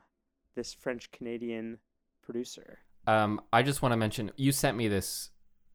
this 0.56 0.72
French 0.72 1.10
Canadian 1.10 1.78
producer. 2.22 2.78
Um, 3.06 3.40
I 3.52 3.62
just 3.62 3.82
want 3.82 3.92
to 3.92 3.96
mention 3.96 4.30
you 4.36 4.52
sent 4.52 4.76
me 4.76 4.88
this 4.88 5.30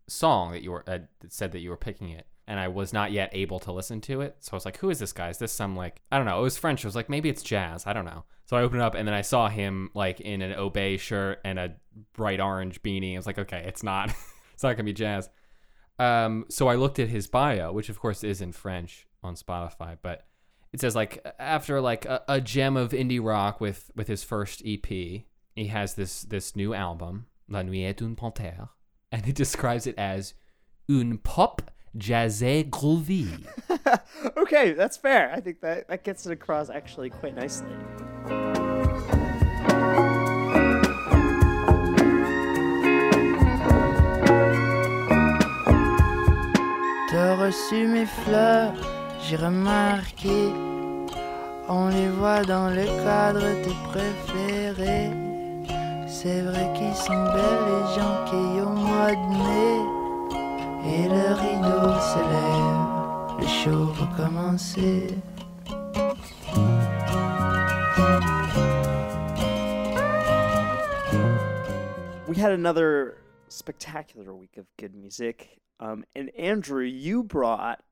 song 0.08 0.52
that 0.52 0.64
you 0.64 0.72
were 0.72 0.84
uh, 0.88 1.00
said 1.30 1.52
that 1.52 1.60
you 1.60 1.70
were 1.70 1.78
picking 1.78 2.10
it, 2.10 2.28
and 2.48 2.60
I 2.60 2.68
was 2.68 2.94
not 2.94 3.12
yet 3.12 3.30
able 3.34 3.60
to 3.60 3.72
listen 3.72 4.02
to 4.02 4.22
it. 4.22 4.38
So 4.40 4.52
I 4.54 4.56
was 4.56 4.66
like, 4.66 4.78
"Who 4.78 4.90
is 4.90 5.00
this 5.00 5.14
guy? 5.14 5.30
Is 5.30 5.38
this 5.38 5.52
some 5.52 5.76
like 5.76 6.02
I 6.12 6.18
don't 6.18 6.26
know?" 6.26 6.40
It 6.40 6.44
was 6.44 6.58
French. 6.58 6.84
I 6.84 6.88
was 6.88 6.96
like, 6.96 7.10
"Maybe 7.10 7.30
it's 7.30 7.44
jazz." 7.44 7.86
I 7.86 7.94
don't 7.94 8.06
know. 8.06 8.24
So 8.46 8.56
I 8.58 8.62
opened 8.62 8.82
it 8.82 8.86
up, 8.86 8.96
and 8.96 9.08
then 9.08 9.16
I 9.16 9.22
saw 9.22 9.50
him 9.50 9.90
like 9.94 10.22
in 10.22 10.42
an 10.42 10.54
Obey 10.54 10.98
shirt 10.98 11.40
and 11.44 11.60
a 11.60 11.76
bright 12.14 12.40
orange 12.40 12.82
beanie. 12.82 13.14
I 13.14 13.18
was 13.18 13.28
like, 13.28 13.40
"Okay, 13.40 13.64
it's 13.68 13.84
not. 13.84 14.10
it's 14.54 14.64
not 14.64 14.74
gonna 14.74 14.84
be 14.84 14.94
jazz." 14.94 15.30
Um, 16.00 16.46
so 16.50 16.68
I 16.68 16.76
looked 16.76 17.00
at 17.00 17.10
his 17.10 17.28
bio, 17.28 17.72
which 17.72 17.90
of 17.90 18.00
course 18.00 18.24
is 18.24 18.42
in 18.42 18.52
French 18.52 19.08
on 19.24 19.36
Spotify, 19.36 19.98
but 20.02 20.28
it 20.74 20.82
says 20.82 20.96
like 20.96 21.26
after 21.40 21.82
like 21.82 22.06
a, 22.06 22.24
a 22.28 22.42
gem 22.42 22.78
of 22.78 22.92
indie 22.92 23.24
rock 23.24 23.60
with 23.60 23.92
with 23.96 24.08
his 24.08 24.24
first 24.24 24.62
EP, 24.66 24.86
he 24.86 25.26
has 25.68 25.96
this 25.96 26.22
this 26.24 26.56
new 26.56 26.74
album, 26.74 27.28
La 27.50 27.64
Nuit 27.64 27.84
est 27.84 28.02
une 28.02 28.16
panthère, 28.16 28.70
and 29.12 29.26
he 29.26 29.32
describes 29.32 29.88
it 29.88 29.98
as 29.98 30.34
une 30.88 31.18
pop 31.18 31.62
jazzée 31.98 32.70
groovy. 32.70 33.28
okay, 34.38 34.74
that's 34.74 34.98
fair. 34.98 35.32
I 35.34 35.40
think 35.40 35.62
that, 35.62 35.88
that 35.88 36.04
gets 36.04 36.26
it 36.26 36.32
across 36.32 36.70
actually 36.70 37.10
quite 37.10 37.36
nicely. 37.36 37.68
T'as 47.10 47.36
reçu 47.36 47.88
mes 47.88 48.06
fleurs, 48.06 48.74
j'ai 49.22 49.38
remarqué. 49.38 50.54
On 51.70 51.90
les 51.90 52.10
voit 52.10 52.44
dans 52.44 52.70
le 52.70 52.86
cadre 53.04 53.42
tes 53.64 53.76
préférés. 53.90 55.27
C'est 56.20 56.42
vrai 56.42 56.74
qu'ils 56.74 56.96
sont 56.96 57.26
belles 57.26 57.66
les 57.68 57.94
gens 57.94 58.26
qui 58.26 58.60
au 58.60 58.70
mois 58.70 59.12
de 59.12 59.28
mai. 59.38 59.78
Et 60.90 61.08
le 61.08 61.26
rideau 61.36 61.94
se 62.02 62.22
lève, 62.34 63.40
le 63.40 63.46
show 63.46 63.86
va 63.94 64.08
commencer. 64.18 65.14
We 72.28 72.36
had 72.36 72.52
another 72.52 73.20
spectacular 73.50 74.34
week 74.34 74.58
of 74.58 74.66
good 74.78 74.96
music. 74.96 75.60
Um, 75.80 76.04
and 76.16 76.32
Andrew, 76.36 76.82
you 76.82 77.22
brought 77.22 77.84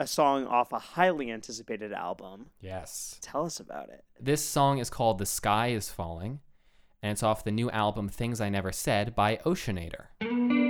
a 0.00 0.06
song 0.06 0.46
off 0.46 0.72
a 0.72 0.78
highly 0.78 1.30
anticipated 1.30 1.92
album. 1.92 2.46
Yes. 2.62 3.18
Tell 3.20 3.44
us 3.44 3.60
about 3.60 3.90
it. 3.90 4.04
This 4.18 4.42
song 4.42 4.78
is 4.78 4.88
called 4.88 5.18
The 5.18 5.26
Sky 5.26 5.68
is 5.68 5.90
Falling, 5.90 6.40
and 7.04 7.12
it's 7.12 7.22
off 7.22 7.44
the 7.44 7.52
new 7.52 7.70
album 7.70 8.08
Things 8.08 8.40
I 8.40 8.48
Never 8.48 8.72
Said 8.72 9.14
by 9.14 9.36
Oceanator. 9.44 10.63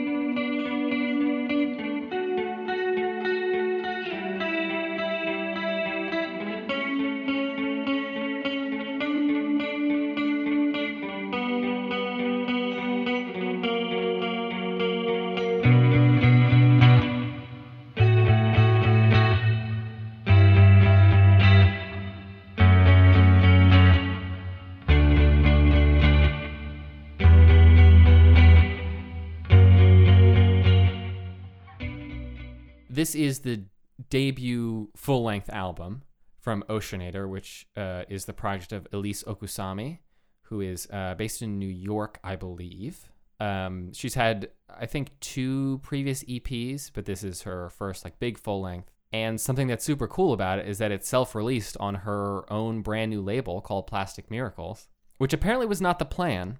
This 33.04 33.14
is 33.14 33.40
the 33.40 33.64
debut 34.08 34.88
full 34.96 35.22
length 35.24 35.50
album 35.50 36.04
from 36.40 36.64
Oceanator, 36.70 37.28
which 37.28 37.66
uh, 37.76 38.04
is 38.08 38.24
the 38.24 38.32
project 38.32 38.72
of 38.72 38.88
Elise 38.94 39.22
Okusami, 39.24 39.98
who 40.44 40.62
is 40.62 40.88
uh, 40.90 41.14
based 41.14 41.42
in 41.42 41.58
New 41.58 41.68
York, 41.68 42.18
I 42.24 42.36
believe. 42.36 43.10
Um, 43.40 43.92
she's 43.92 44.14
had, 44.14 44.48
I 44.70 44.86
think, 44.86 45.20
two 45.20 45.80
previous 45.82 46.24
EPs, 46.24 46.90
but 46.94 47.04
this 47.04 47.22
is 47.22 47.42
her 47.42 47.68
first 47.68 48.06
like 48.06 48.18
big 48.18 48.38
full 48.38 48.62
length. 48.62 48.90
And 49.12 49.38
something 49.38 49.66
that's 49.66 49.84
super 49.84 50.08
cool 50.08 50.32
about 50.32 50.60
it 50.60 50.66
is 50.66 50.78
that 50.78 50.90
it's 50.90 51.06
self 51.06 51.34
released 51.34 51.76
on 51.78 51.96
her 51.96 52.50
own 52.50 52.80
brand 52.80 53.10
new 53.10 53.20
label 53.20 53.60
called 53.60 53.86
Plastic 53.86 54.30
Miracles, 54.30 54.88
which 55.18 55.34
apparently 55.34 55.66
was 55.66 55.82
not 55.82 55.98
the 55.98 56.06
plan, 56.06 56.58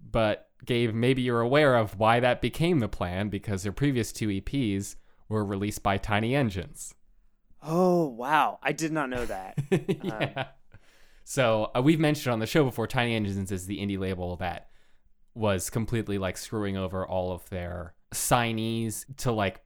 but 0.00 0.48
Gabe, 0.64 0.94
maybe 0.94 1.22
you're 1.22 1.40
aware 1.40 1.74
of 1.74 1.98
why 1.98 2.20
that 2.20 2.40
became 2.40 2.78
the 2.78 2.88
plan 2.88 3.30
because 3.30 3.64
her 3.64 3.72
previous 3.72 4.12
two 4.12 4.28
EPs 4.28 4.94
were 5.32 5.44
released 5.44 5.82
by 5.82 5.98
Tiny 5.98 6.34
Engines. 6.34 6.94
Oh, 7.62 8.06
wow. 8.06 8.58
I 8.62 8.72
did 8.72 8.92
not 8.92 9.08
know 9.08 9.24
that. 9.24 9.58
yeah. 10.02 10.48
So 11.24 11.70
uh, 11.76 11.82
we've 11.82 12.00
mentioned 12.00 12.32
on 12.32 12.40
the 12.40 12.46
show 12.46 12.64
before, 12.64 12.86
Tiny 12.86 13.14
Engines 13.14 13.52
is 13.52 13.66
the 13.66 13.78
indie 13.78 13.98
label 13.98 14.36
that 14.36 14.68
was 15.34 15.70
completely 15.70 16.18
like 16.18 16.36
screwing 16.36 16.76
over 16.76 17.06
all 17.06 17.32
of 17.32 17.48
their 17.48 17.94
signees 18.12 19.04
to 19.18 19.32
like 19.32 19.62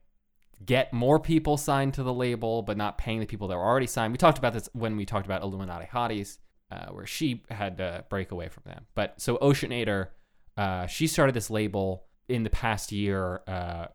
get 0.65 0.93
more 0.93 1.19
people 1.19 1.57
signed 1.57 1.93
to 1.95 2.03
the 2.03 2.13
label, 2.13 2.61
but 2.61 2.77
not 2.77 2.97
paying 2.97 3.19
the 3.19 3.25
people 3.25 3.47
that 3.47 3.57
were 3.57 3.65
already 3.65 3.87
signed. 3.87 4.13
We 4.13 4.17
talked 4.17 4.37
about 4.37 4.53
this 4.53 4.69
when 4.73 4.95
we 4.95 5.05
talked 5.05 5.25
about 5.25 5.41
Illuminati 5.41 5.85
Hotties, 5.85 6.37
uh, 6.71 6.87
where 6.87 7.05
she 7.05 7.43
had 7.49 7.77
to 7.77 8.05
break 8.09 8.31
away 8.31 8.49
from 8.49 8.63
them. 8.65 8.85
But 8.95 9.19
so 9.19 9.37
Oceanator, 9.37 10.09
uh, 10.55 10.87
she 10.87 11.07
started 11.07 11.35
this 11.35 11.49
label 11.49 12.05
in 12.27 12.43
the 12.43 12.49
past 12.49 12.91
year. 12.91 13.41
Uh, 13.47 13.87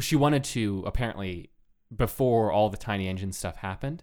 she 0.00 0.16
wanted 0.16 0.44
to 0.44 0.82
apparently 0.86 1.50
before 1.94 2.50
all 2.50 2.70
the 2.70 2.76
tiny 2.76 3.08
engine 3.08 3.32
stuff 3.32 3.56
happened. 3.56 4.02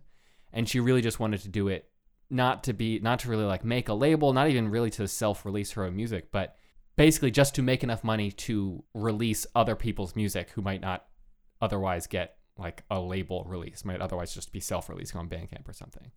And 0.54 0.68
she 0.68 0.80
really 0.80 1.02
just 1.02 1.20
wanted 1.20 1.42
to 1.42 1.50
do 1.50 1.68
it 1.68 1.92
not 2.32 2.64
to 2.64 2.74
be 2.74 3.00
not 3.00 3.20
to 3.20 3.30
really 3.30 3.44
like 3.44 3.66
make 3.66 3.90
a 3.90 3.94
label 3.94 4.32
not 4.32 4.50
even 4.50 4.70
really 4.70 4.90
to 4.90 5.06
self-release 5.08 5.74
her 5.74 5.84
own 5.84 5.96
music 5.96 6.32
but 6.32 6.56
basically 6.96 7.30
just 7.30 7.54
to 7.54 7.62
make 7.62 7.84
enough 7.84 8.04
money 8.04 8.32
to 8.32 8.84
release 8.94 9.46
other 9.54 9.76
people's 9.76 10.16
music 10.16 10.50
who 10.52 10.62
might 10.62 10.82
not 10.82 11.06
otherwise 11.62 12.08
get 12.08 12.38
like 12.58 12.84
a 12.90 13.00
label 13.00 13.44
release 13.48 13.84
might 13.84 14.00
otherwise 14.00 14.34
just 14.34 14.54
be 14.54 14.62
self-releasing 14.62 15.20
on 15.20 15.28
bandcamp 15.28 15.68
or 15.68 15.74
something. 15.74 16.12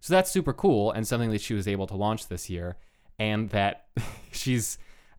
So 0.00 0.14
that's 0.14 0.30
super 0.30 0.54
cool 0.54 0.92
and 0.92 1.06
something 1.06 1.30
that 1.30 1.42
she 1.42 1.52
was 1.52 1.68
able 1.68 1.86
to 1.88 1.96
launch 1.96 2.28
this 2.28 2.48
year 2.48 2.78
and 3.18 3.50
that 3.50 3.88
she's 4.32 4.78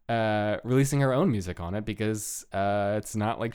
uh, 0.09 0.57
releasing 0.63 1.01
her 1.01 1.13
own 1.13 1.31
music 1.31 1.59
on 1.59 1.75
it 1.75 1.85
because 1.85 2.45
uh, 2.51 2.95
it's 2.97 3.15
not 3.15 3.39
like 3.39 3.53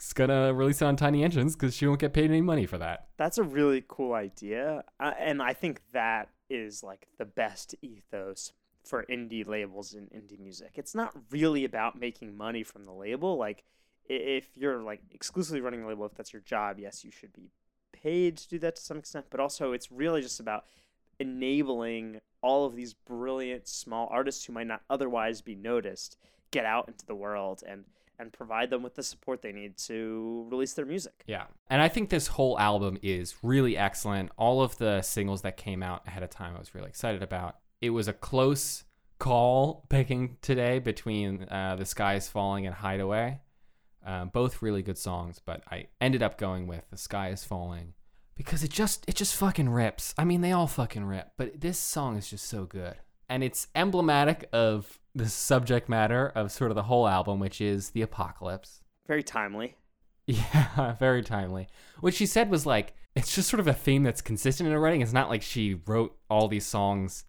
she's 0.00 0.12
gonna 0.12 0.52
release 0.54 0.82
it 0.82 0.84
on 0.84 0.96
Tiny 0.96 1.24
Engines 1.24 1.54
because 1.54 1.74
she 1.74 1.86
won't 1.86 2.00
get 2.00 2.12
paid 2.12 2.30
any 2.30 2.40
money 2.40 2.66
for 2.66 2.78
that. 2.78 3.08
That's 3.16 3.38
a 3.38 3.42
really 3.42 3.84
cool 3.86 4.14
idea. 4.14 4.84
Uh, 5.00 5.12
and 5.18 5.42
I 5.42 5.52
think 5.52 5.80
that 5.92 6.28
is 6.48 6.82
like 6.82 7.06
the 7.18 7.24
best 7.24 7.74
ethos 7.82 8.52
for 8.84 9.04
indie 9.10 9.46
labels 9.46 9.94
and 9.94 10.08
indie 10.10 10.38
music. 10.38 10.72
It's 10.74 10.94
not 10.94 11.12
really 11.30 11.64
about 11.64 11.98
making 11.98 12.36
money 12.36 12.62
from 12.62 12.84
the 12.84 12.92
label. 12.92 13.36
Like, 13.36 13.64
if 14.08 14.56
you're 14.56 14.82
like 14.82 15.00
exclusively 15.10 15.60
running 15.60 15.82
a 15.82 15.88
label, 15.88 16.06
if 16.06 16.14
that's 16.14 16.32
your 16.32 16.42
job, 16.42 16.78
yes, 16.78 17.04
you 17.04 17.10
should 17.10 17.32
be 17.32 17.50
paid 17.92 18.36
to 18.36 18.48
do 18.48 18.58
that 18.60 18.76
to 18.76 18.82
some 18.82 18.98
extent. 18.98 19.26
But 19.30 19.40
also, 19.40 19.72
it's 19.72 19.90
really 19.90 20.22
just 20.22 20.38
about 20.38 20.64
enabling 21.18 22.20
all 22.42 22.66
of 22.66 22.76
these 22.76 22.94
brilliant 22.94 23.66
small 23.66 24.08
artists 24.10 24.44
who 24.44 24.52
might 24.52 24.66
not 24.66 24.82
otherwise 24.88 25.40
be 25.40 25.56
noticed 25.56 26.16
get 26.52 26.64
out 26.64 26.86
into 26.86 27.04
the 27.06 27.14
world 27.14 27.64
and 27.66 27.84
and 28.18 28.32
provide 28.32 28.70
them 28.70 28.82
with 28.82 28.94
the 28.94 29.02
support 29.02 29.42
they 29.42 29.52
need 29.52 29.76
to 29.76 30.46
release 30.50 30.72
their 30.74 30.86
music. 30.86 31.24
Yeah. 31.26 31.44
And 31.68 31.82
I 31.82 31.88
think 31.88 32.10
this 32.10 32.28
whole 32.28 32.58
album 32.58 32.98
is 33.02 33.36
really 33.42 33.76
excellent. 33.76 34.30
All 34.36 34.62
of 34.62 34.78
the 34.78 35.02
singles 35.02 35.42
that 35.42 35.56
came 35.56 35.82
out 35.82 36.06
ahead 36.06 36.22
of 36.22 36.30
time, 36.30 36.54
I 36.56 36.58
was 36.58 36.74
really 36.74 36.88
excited 36.88 37.22
about. 37.22 37.56
It 37.80 37.90
was 37.90 38.08
a 38.08 38.12
close 38.12 38.84
call 39.18 39.86
picking 39.88 40.36
today 40.42 40.78
between 40.78 41.44
uh, 41.44 41.76
The 41.76 41.86
Sky 41.86 42.14
is 42.14 42.28
Falling 42.28 42.66
and 42.66 42.74
Hideaway. 42.74 43.40
Uh, 44.04 44.24
both 44.26 44.62
really 44.62 44.82
good 44.82 44.98
songs, 44.98 45.40
but 45.44 45.62
I 45.70 45.88
ended 46.00 46.22
up 46.22 46.38
going 46.38 46.66
with 46.66 46.88
The 46.90 46.96
Sky 46.96 47.30
is 47.30 47.44
Falling 47.44 47.94
because 48.36 48.62
it 48.62 48.70
just 48.70 49.04
it 49.08 49.16
just 49.16 49.34
fucking 49.34 49.68
rips. 49.68 50.14
I 50.16 50.24
mean, 50.24 50.42
they 50.42 50.52
all 50.52 50.68
fucking 50.68 51.04
rip, 51.04 51.32
but 51.36 51.60
this 51.60 51.78
song 51.78 52.16
is 52.16 52.30
just 52.30 52.46
so 52.46 52.66
good. 52.66 52.94
And 53.28 53.42
it's 53.42 53.68
emblematic 53.74 54.48
of 54.52 54.98
the 55.14 55.28
subject 55.28 55.88
matter 55.88 56.30
of 56.34 56.52
sort 56.52 56.70
of 56.70 56.74
the 56.74 56.84
whole 56.84 57.08
album, 57.08 57.40
which 57.40 57.60
is 57.60 57.90
the 57.90 58.02
apocalypse. 58.02 58.80
Very 59.06 59.22
timely. 59.22 59.76
Yeah, 60.26 60.94
very 60.98 61.22
timely. 61.22 61.68
What 62.00 62.14
she 62.14 62.26
said 62.26 62.50
was 62.50 62.66
like, 62.66 62.94
it's 63.14 63.34
just 63.34 63.48
sort 63.48 63.60
of 63.60 63.66
a 63.66 63.72
theme 63.72 64.02
that's 64.02 64.20
consistent 64.20 64.66
in 64.66 64.72
her 64.72 64.80
writing. 64.80 65.00
It's 65.00 65.12
not 65.12 65.30
like 65.30 65.42
she 65.42 65.80
wrote 65.86 66.16
all 66.28 66.48
these 66.48 66.66
songs 66.66 67.24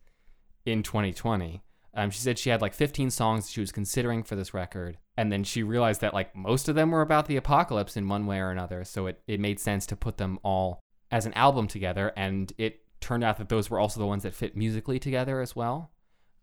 in 0.65 0.83
2020. 0.83 1.63
Um, 1.93 2.11
she 2.11 2.19
said 2.19 2.37
she 2.37 2.49
had 2.49 2.61
like 2.61 2.73
15 2.73 3.09
songs 3.09 3.49
she 3.49 3.61
was 3.61 3.71
considering 3.71 4.21
for 4.21 4.35
this 4.35 4.53
record. 4.53 4.97
And 5.17 5.31
then 5.31 5.43
she 5.43 5.63
realized 5.63 6.01
that 6.01 6.13
like 6.13 6.35
most 6.35 6.67
of 6.69 6.75
them 6.75 6.91
were 6.91 7.01
about 7.01 7.27
the 7.27 7.37
apocalypse 7.37 7.97
in 7.97 8.07
one 8.07 8.27
way 8.27 8.39
or 8.39 8.51
another. 8.51 8.83
So 8.83 9.07
it, 9.07 9.21
it 9.27 9.39
made 9.39 9.59
sense 9.59 9.87
to 9.87 9.95
put 9.95 10.17
them 10.17 10.37
all 10.43 10.79
as 11.09 11.25
an 11.25 11.33
album 11.33 11.67
together. 11.67 12.11
And 12.15 12.51
it 12.57 12.81
turned 12.99 13.23
out 13.23 13.37
that 13.37 13.49
those 13.49 13.69
were 13.69 13.79
also 13.79 13.99
the 13.99 14.05
ones 14.05 14.23
that 14.23 14.33
fit 14.33 14.55
musically 14.55 14.99
together 14.99 15.41
as 15.41 15.55
well. 15.55 15.91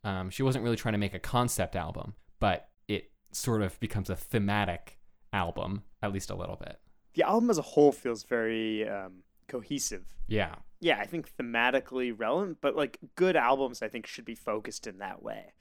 Um, 0.02 0.30
she 0.30 0.42
wasn't 0.42 0.64
really 0.64 0.76
trying 0.76 0.92
to 0.92 0.98
make 0.98 1.14
a 1.14 1.18
concept 1.18 1.76
album, 1.76 2.14
but 2.38 2.68
it 2.88 3.10
sort 3.32 3.62
of 3.62 3.78
becomes 3.80 4.10
a 4.10 4.16
thematic 4.16 4.98
album, 5.32 5.82
at 6.02 6.12
least 6.12 6.30
a 6.30 6.34
little 6.34 6.56
bit. 6.56 6.78
The 7.14 7.22
album 7.22 7.50
as 7.50 7.58
a 7.58 7.62
whole 7.62 7.92
feels 7.92 8.24
very 8.24 8.88
um, 8.88 9.22
cohesive. 9.48 10.14
Yeah. 10.28 10.56
Yeah, 10.80 10.98
I 10.98 11.06
think 11.06 11.34
thematically 11.36 12.12
relevant, 12.16 12.58
but 12.60 12.76
like 12.76 12.98
good 13.14 13.36
albums, 13.36 13.82
I 13.82 13.88
think 13.88 14.06
should 14.06 14.24
be 14.24 14.34
focused 14.34 14.86
in 14.86 14.98
that 14.98 15.22
way. 15.22 15.54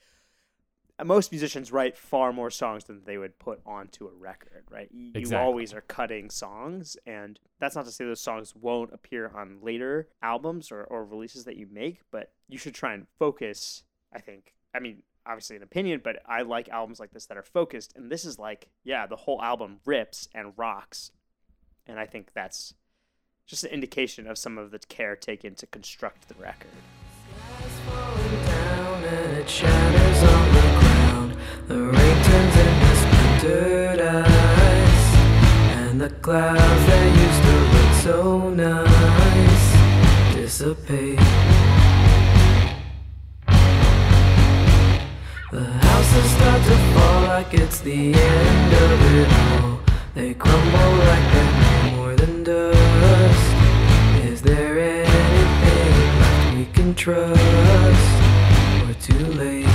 Most 1.03 1.31
musicians 1.31 1.71
write 1.71 1.97
far 1.97 2.31
more 2.31 2.51
songs 2.51 2.83
than 2.83 3.01
they 3.05 3.17
would 3.17 3.39
put 3.39 3.61
onto 3.65 4.05
a 4.07 4.11
record, 4.13 4.63
right? 4.69 4.89
Y- 4.93 4.99
You 4.99 5.11
Exactly. 5.15 5.43
always 5.45 5.73
are 5.73 5.81
cutting 5.81 6.29
songs, 6.29 6.95
and 7.05 7.39
that's 7.59 7.75
not 7.75 7.85
to 7.85 7.91
say 7.91 8.05
those 8.05 8.21
songs 8.21 8.55
won't 8.55 8.93
appear 8.93 9.31
on 9.35 9.57
later 9.61 10.07
albums 10.21 10.71
or, 10.71 10.83
or 10.83 11.03
releases 11.03 11.45
that 11.45 11.57
you 11.57 11.67
make, 11.71 12.01
but 12.11 12.31
you 12.47 12.57
should 12.59 12.75
try 12.75 12.93
and 12.93 13.07
focus, 13.17 13.83
I 14.13 14.19
think. 14.19 14.53
I 14.73 14.79
mean, 14.79 15.01
obviously 15.25 15.55
an 15.55 15.63
opinion, 15.63 15.99
but 16.03 16.21
I 16.27 16.43
like 16.43 16.69
albums 16.69 16.99
like 16.99 17.11
this 17.11 17.25
that 17.25 17.37
are 17.37 17.43
focused, 17.43 17.93
and 17.95 18.11
this 18.11 18.23
is 18.23 18.37
like, 18.37 18.69
yeah, 18.83 19.07
the 19.07 19.15
whole 19.15 19.41
album 19.41 19.79
rips 19.85 20.29
and 20.35 20.53
rocks, 20.57 21.11
and 21.87 21.99
I 21.99 22.05
think 22.05 22.33
that's 22.33 22.75
just 23.47 23.63
an 23.63 23.71
indication 23.71 24.27
of 24.27 24.37
some 24.37 24.57
of 24.59 24.69
the 24.71 24.79
care 24.79 25.15
taken 25.15 25.55
to 25.55 25.65
construct 25.67 26.27
the 26.29 26.35
record. 26.35 26.69
The 31.67 31.79
rain 31.79 32.23
turns 32.23 32.55
into 32.57 32.95
splintered 33.03 34.01
ice, 34.01 35.15
and 35.77 36.01
the 36.01 36.09
clouds 36.09 36.85
that 36.87 37.05
used 37.25 37.43
to 37.47 37.55
look 37.73 37.93
so 38.01 38.49
nice 38.49 39.65
dissipate. 40.35 41.19
The 45.51 45.63
houses 45.63 46.31
start 46.31 46.61
to 46.63 46.77
fall 46.93 47.21
like 47.23 47.53
it's 47.53 47.79
the 47.79 48.13
end 48.13 48.73
of 48.73 49.15
it 49.15 49.29
all. 49.61 49.79
They 50.15 50.33
crumble 50.33 50.93
like 51.09 51.25
they're 51.33 51.91
more 51.95 52.15
than 52.15 52.43
dust. 52.43 53.53
Is 54.25 54.41
there 54.41 54.79
anything 54.79 55.93
left 56.19 56.57
we 56.57 56.65
can 56.73 56.93
trust? 56.95 58.07
We're 58.85 58.99
too 58.99 59.25
late? 59.33 59.72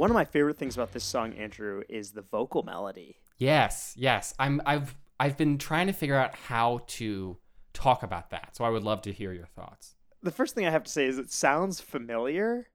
One 0.00 0.08
of 0.08 0.14
my 0.14 0.24
favorite 0.24 0.56
things 0.56 0.78
about 0.78 0.92
this 0.92 1.04
song, 1.04 1.34
Andrew, 1.34 1.82
is 1.86 2.12
the 2.12 2.22
vocal 2.22 2.62
melody. 2.62 3.18
Yes, 3.36 3.92
yes. 3.98 4.32
I'm 4.38 4.62
I've 4.64 4.96
I've 5.18 5.36
been 5.36 5.58
trying 5.58 5.88
to 5.88 5.92
figure 5.92 6.16
out 6.16 6.34
how 6.34 6.80
to 6.86 7.36
talk 7.74 8.02
about 8.02 8.30
that. 8.30 8.56
So 8.56 8.64
I 8.64 8.70
would 8.70 8.82
love 8.82 9.02
to 9.02 9.12
hear 9.12 9.34
your 9.34 9.44
thoughts. 9.44 9.96
The 10.22 10.30
first 10.30 10.54
thing 10.54 10.66
I 10.66 10.70
have 10.70 10.84
to 10.84 10.90
say 10.90 11.04
is 11.04 11.18
it 11.18 11.30
sounds 11.30 11.82
familiar, 11.82 12.68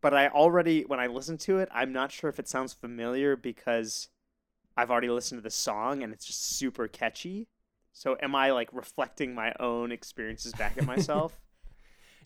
but 0.00 0.14
I 0.14 0.28
already, 0.28 0.82
when 0.82 1.00
I 1.00 1.08
listen 1.08 1.36
to 1.38 1.58
it, 1.58 1.68
I'm 1.74 1.92
not 1.92 2.12
sure 2.12 2.30
if 2.30 2.38
it 2.38 2.46
sounds 2.46 2.72
familiar 2.72 3.34
because 3.34 4.06
I've 4.76 4.92
already 4.92 5.10
listened 5.10 5.40
to 5.40 5.42
the 5.42 5.50
song 5.50 6.04
and 6.04 6.12
it's 6.12 6.26
just 6.26 6.56
super 6.56 6.86
catchy. 6.86 7.48
So 7.92 8.16
am 8.22 8.36
I 8.36 8.52
like 8.52 8.68
reflecting 8.72 9.34
my 9.34 9.52
own 9.58 9.90
experiences 9.90 10.52
back 10.52 10.78
at 10.78 10.86
myself? 10.86 11.40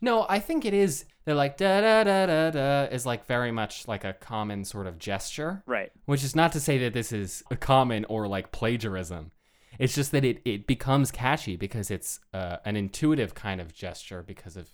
No, 0.00 0.26
I 0.28 0.38
think 0.38 0.64
it 0.64 0.74
is 0.74 1.04
they're 1.24 1.34
like 1.34 1.56
da 1.56 1.80
da 1.80 2.04
da 2.04 2.26
da 2.26 2.50
da 2.50 2.82
is 2.84 3.04
like 3.04 3.26
very 3.26 3.50
much 3.50 3.88
like 3.88 4.04
a 4.04 4.12
common 4.12 4.64
sort 4.64 4.86
of 4.86 4.98
gesture. 4.98 5.62
right. 5.66 5.90
Which 6.04 6.22
is 6.22 6.36
not 6.36 6.52
to 6.52 6.60
say 6.60 6.78
that 6.78 6.92
this 6.92 7.12
is 7.12 7.42
a 7.50 7.56
common 7.56 8.04
or 8.06 8.28
like 8.28 8.52
plagiarism. 8.52 9.32
It's 9.78 9.94
just 9.94 10.12
that 10.12 10.24
it, 10.24 10.40
it 10.44 10.66
becomes 10.66 11.10
catchy 11.10 11.56
because 11.56 11.90
it's 11.90 12.20
uh, 12.32 12.58
an 12.64 12.76
intuitive 12.76 13.34
kind 13.34 13.60
of 13.60 13.74
gesture 13.74 14.22
because 14.22 14.56
of 14.56 14.70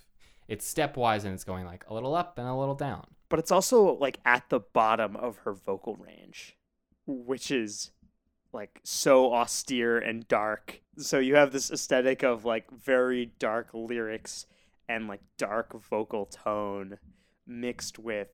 it's 0.47 0.73
stepwise 0.73 1.25
and 1.25 1.33
it's 1.33 1.45
going 1.45 1.65
like 1.65 1.85
a 1.89 1.95
little 1.95 2.15
up 2.15 2.39
and 2.39 2.47
a 2.47 2.55
little 2.55 2.75
down. 2.75 3.07
But 3.29 3.39
it's 3.39 3.51
also 3.51 3.97
like 3.97 4.21
at 4.25 4.49
the 4.51 4.61
bottom 4.61 5.17
of 5.17 5.39
her 5.39 5.55
vocal 5.55 5.97
range, 5.97 6.57
which 7.07 7.51
is 7.51 7.91
like 8.53 8.81
so 8.85 9.33
austere 9.33 9.97
and 9.99 10.29
dark. 10.29 10.83
So 10.99 11.19
you 11.19 11.37
have 11.37 11.53
this 11.53 11.71
aesthetic 11.71 12.23
of 12.23 12.45
like 12.45 12.71
very 12.71 13.33
dark 13.39 13.69
lyrics 13.73 14.47
and 14.93 15.09
like 15.09 15.21
dark 15.39 15.73
vocal 15.89 16.27
tone 16.27 16.99
mixed 17.47 17.99
with 17.99 18.29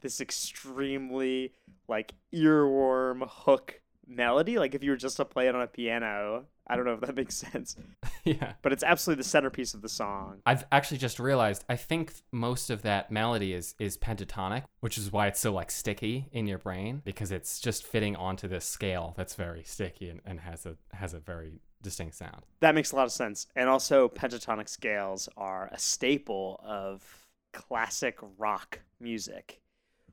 this 0.00 0.20
extremely 0.20 1.52
like 1.88 2.14
earworm 2.34 3.28
hook 3.28 3.80
melody. 4.06 4.58
Like 4.58 4.74
if 4.74 4.82
you 4.82 4.90
were 4.90 4.96
just 4.96 5.18
to 5.18 5.26
play 5.26 5.46
it 5.46 5.54
on 5.54 5.60
a 5.60 5.66
piano, 5.66 6.46
I 6.66 6.76
don't 6.76 6.86
know 6.86 6.94
if 6.94 7.00
that 7.00 7.14
makes 7.16 7.34
sense, 7.34 7.76
yeah. 8.24 8.54
but 8.62 8.72
it's 8.72 8.82
absolutely 8.82 9.20
the 9.22 9.28
centerpiece 9.28 9.74
of 9.74 9.82
the 9.82 9.88
song. 9.88 10.40
I've 10.46 10.64
actually 10.72 10.98
just 10.98 11.20
realized 11.20 11.64
I 11.68 11.76
think 11.76 12.14
most 12.32 12.70
of 12.70 12.80
that 12.82 13.10
melody 13.10 13.52
is 13.52 13.74
is 13.78 13.98
pentatonic, 13.98 14.64
which 14.80 14.96
is 14.96 15.12
why 15.12 15.26
it's 15.26 15.40
so 15.40 15.52
like 15.52 15.70
sticky 15.70 16.28
in 16.32 16.46
your 16.46 16.58
brain 16.58 17.02
because 17.04 17.30
it's 17.30 17.60
just 17.60 17.86
fitting 17.86 18.16
onto 18.16 18.48
this 18.48 18.64
scale 18.64 19.12
that's 19.18 19.34
very 19.34 19.62
sticky 19.64 20.08
and, 20.08 20.20
and 20.24 20.40
has 20.40 20.64
a 20.64 20.76
has 20.94 21.12
a 21.12 21.20
very 21.20 21.60
distinct 21.84 22.16
sound. 22.16 22.42
That 22.58 22.74
makes 22.74 22.90
a 22.90 22.96
lot 22.96 23.04
of 23.04 23.12
sense. 23.12 23.46
And 23.54 23.68
also, 23.68 24.08
pentatonic 24.08 24.68
scales 24.68 25.28
are 25.36 25.68
a 25.70 25.78
staple 25.78 26.60
of 26.64 27.28
classic 27.52 28.18
rock 28.36 28.80
music, 28.98 29.60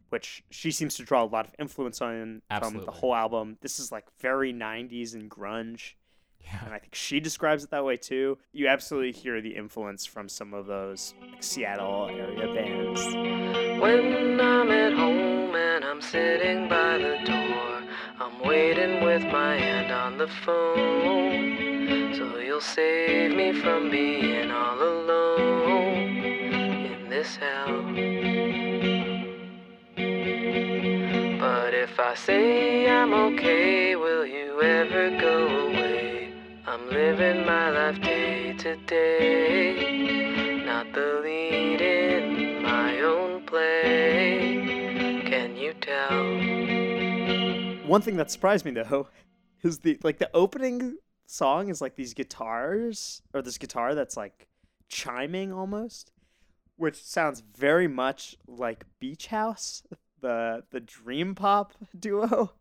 which 0.10 0.44
she 0.52 0.70
seems 0.70 0.96
to 0.98 1.04
draw 1.04 1.24
a 1.24 1.26
lot 1.26 1.48
of 1.48 1.56
influence 1.58 2.02
on 2.02 2.44
from 2.60 2.86
the 2.86 2.92
whole 2.92 3.16
album. 3.16 3.58
This 3.62 3.80
is 3.80 3.92
like 3.92 4.06
very 4.20 4.54
90s 4.54 5.16
and 5.16 5.32
grunge. 5.32 5.94
Yeah. 6.44 6.66
And 6.66 6.74
I 6.74 6.80
think 6.80 6.96
she 6.96 7.20
describes 7.20 7.64
it 7.64 7.70
that 7.70 7.86
way 7.86 7.98
too. 7.98 8.38
You 8.52 8.68
absolutely 8.68 9.12
hear 9.12 9.42
the 9.42 9.56
influence 9.56 10.06
from 10.08 10.28
some 10.28 10.56
of 10.56 10.66
those 10.66 11.14
like, 11.22 11.44
Seattle 11.44 12.10
area 12.10 12.52
bands. 12.54 13.06
When 13.80 14.42
I'm 14.42 14.72
at 14.72 14.94
home 14.94 15.56
and 15.56 15.86
I'm 15.86 16.02
sitting 16.02 16.68
by 16.68 16.98
the 16.98 17.20
door, 17.26 17.31
I'm 17.31 17.31
waiting 18.52 19.02
with 19.02 19.24
my 19.32 19.56
hand 19.56 19.94
on 19.94 20.18
the 20.18 20.28
phone. 20.28 22.14
So 22.18 22.38
you'll 22.38 22.60
save 22.60 23.34
me 23.34 23.54
from 23.54 23.90
being 23.90 24.52
all 24.52 24.78
alone 24.94 26.18
in 26.92 27.10
this 27.10 27.38
hell. 27.38 27.82
But 31.46 31.74
if 31.86 31.98
I 31.98 32.14
say 32.14 32.90
I'm 32.90 33.14
okay, 33.14 33.96
will 33.96 34.26
you 34.26 34.62
ever 34.62 35.06
go 35.28 35.38
away? 35.68 36.34
I'm 36.68 36.90
living 36.90 37.46
my 37.46 37.70
life 37.70 38.02
day 38.02 38.52
to 38.64 38.76
day, 38.86 40.62
not 40.66 40.92
the 40.92 41.22
lead 41.24 41.80
in 41.80 42.64
my 42.64 43.00
own 43.00 43.46
play. 43.46 45.22
Can 45.32 45.56
you 45.56 45.74
tell? 45.80 46.71
One 47.92 48.02
thing 48.02 48.16
that 48.16 48.32
surprised 48.32 48.64
me 48.64 48.72
though 48.72 49.10
is 49.64 49.80
the 49.80 50.00
like 50.02 50.18
the 50.18 50.30
opening 50.34 50.96
song 51.26 51.68
is 51.68 51.82
like 51.82 51.98
these 51.98 52.14
guitars 52.14 53.22
or 53.34 53.42
this 53.42 53.58
guitar 53.58 53.96
that's 53.96 54.16
like 54.16 54.48
chiming 54.88 55.52
almost, 55.52 56.14
which 56.78 57.04
sounds 57.04 57.44
very 57.58 57.90
much 57.90 58.38
like 58.48 58.86
Beach 59.02 59.28
House, 59.28 59.84
the 60.22 60.64
the 60.72 60.80
dream 60.80 61.36
pop 61.36 61.74
duo, 62.00 62.54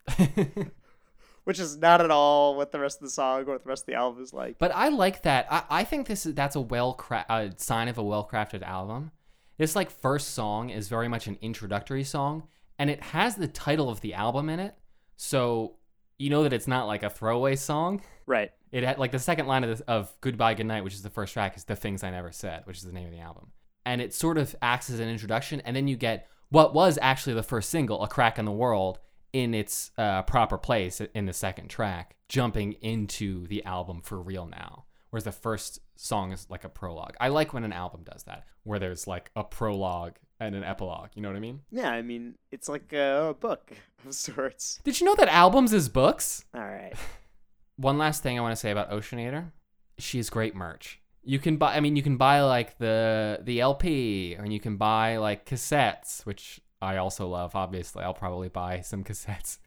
which 1.45 1.61
is 1.61 1.77
not 1.77 2.01
at 2.01 2.11
all 2.11 2.57
what 2.57 2.73
the 2.73 2.81
rest 2.81 2.99
of 2.99 3.05
the 3.05 3.11
song 3.11 3.43
or 3.43 3.53
what 3.53 3.62
the 3.62 3.69
rest 3.69 3.85
of 3.85 3.87
the 3.87 3.95
album 3.95 4.21
is 4.21 4.33
like. 4.33 4.59
But 4.59 4.75
I 4.75 4.88
like 4.88 5.23
that. 5.23 5.47
I, 5.49 5.62
I 5.71 5.85
think 5.85 6.09
this 6.09 6.27
is 6.27 6.35
that's 6.35 6.57
a 6.57 6.61
well 6.61 6.95
cra- 6.95 7.27
a 7.29 7.53
sign 7.57 7.87
of 7.87 7.99
a 7.99 8.03
well 8.03 8.29
crafted 8.29 8.62
album. 8.62 9.12
This 9.59 9.77
like 9.77 9.93
first 9.93 10.31
song 10.31 10.71
is 10.71 10.88
very 10.88 11.07
much 11.07 11.29
an 11.29 11.38
introductory 11.40 12.03
song, 12.03 12.49
and 12.81 12.90
it 12.90 13.01
has 13.01 13.37
the 13.37 13.47
title 13.47 13.88
of 13.88 14.01
the 14.01 14.14
album 14.14 14.49
in 14.49 14.59
it, 14.59 14.75
so 15.23 15.75
you 16.19 16.31
know 16.31 16.45
that 16.45 16.53
it's 16.55 16.67
not 16.67 16.87
like 16.87 17.03
a 17.03 17.11
throwaway 17.11 17.55
song. 17.55 18.01
Right. 18.25 18.51
It 18.73 18.85
had 18.85 18.99
like 18.99 19.13
the 19.13 19.19
second 19.19 19.47
line 19.47 19.65
of 19.65 19.69
this, 19.69 19.81
of 19.83 20.11
Goodbye 20.23 20.55
Goodnight, 20.55 20.83
which 20.83 20.95
is 20.95 21.03
the 21.03 21.11
first 21.11 21.35
track, 21.35 21.59
is 21.59 21.65
The 21.65 21.77
Things 21.77 22.03
I 22.03 22.11
Never 22.11 22.33
Said, 22.33 22.63
which 22.65 22.79
is 22.79 22.85
the 22.85 22.93
name 22.93 23.05
of 23.05 23.13
the 23.13 23.21
album. 23.21 23.49
And 23.85 24.01
it 24.01 24.15
sort 24.15 24.39
of 24.39 24.57
acts 24.63 24.89
as 24.89 24.99
an 24.99 25.11
introduction, 25.11 25.61
and 25.61 25.77
then 25.77 25.89
you 25.89 25.97
get 25.97 26.27
what 26.49 26.73
was 26.73 26.99
actually 27.03 27.35
the 27.35 27.43
first 27.43 27.69
single, 27.69 28.03
A 28.03 28.09
Crack 28.09 28.39
in 28.39 28.47
the 28.47 28.51
World, 28.51 28.99
in 29.35 29.53
its 29.53 29.91
uh, 29.99 30.23
proper 30.23 30.57
place 30.57 31.03
in 31.15 31.27
the 31.27 31.35
second 31.35 31.69
track, 31.69 32.17
jumping 32.31 32.73
into 32.81 33.47
the 33.49 33.63
album 33.67 34.01
for 34.01 34.23
real 34.23 34.47
now, 34.47 34.85
whereas 35.11 35.25
the 35.25 35.33
first 35.33 35.81
song 35.96 36.33
is 36.33 36.46
like 36.49 36.64
a 36.64 36.68
prologue. 36.68 37.14
I 37.20 37.29
like 37.29 37.53
when 37.53 37.64
an 37.64 37.73
album 37.73 38.03
does 38.05 38.23
that, 38.25 38.44
where 38.62 38.79
there's 38.79 39.07
like 39.07 39.31
a 39.37 39.44
prologue 39.44 40.16
and 40.40 40.55
an 40.55 40.64
epilogue. 40.64 41.11
You 41.14 41.23
know 41.23 41.29
what 41.29 41.37
I 41.37 41.40
mean? 41.40 41.61
Yeah, 41.70 41.90
I 41.90 42.03
mean, 42.03 42.37
it's 42.51 42.68
like 42.68 42.92
a 42.92 43.37
book 43.38 43.73
of 44.07 44.14
sorts. 44.14 44.81
Did 44.83 45.01
you 45.01 45.07
know 45.07 45.14
that 45.16 45.29
albums 45.29 45.73
is 45.73 45.88
books? 45.88 46.44
All 46.55 46.62
right. 46.62 46.94
One 47.77 47.99
last 47.99 48.23
thing 48.23 48.38
I 48.38 48.42
want 48.42 48.53
to 48.53 48.57
say 48.57 48.70
about 48.70 48.90
Oceanator. 48.90 49.53
She 49.99 50.18
has 50.18 50.31
great 50.31 50.55
merch. 50.55 51.01
You 51.23 51.38
can 51.38 51.59
buy 51.59 51.77
I 51.77 51.81
mean 51.81 51.96
you 51.96 52.03
can 52.03 52.16
buy 52.16 52.40
like 52.40 52.79
the 52.79 53.40
the 53.42 53.61
LP 53.61 54.35
and 54.35 54.53
you 54.53 54.61
can 54.61 54.77
buy 54.77 55.18
like 55.18 55.44
cassettes, 55.44 56.25
which 56.25 56.61
I 56.81 56.96
also 56.96 57.27
love 57.29 57.55
obviously. 57.55 58.03
I'll 58.03 58.14
probably 58.14 58.49
buy 58.49 58.81
some 58.81 59.05
cassettes. 59.05 59.59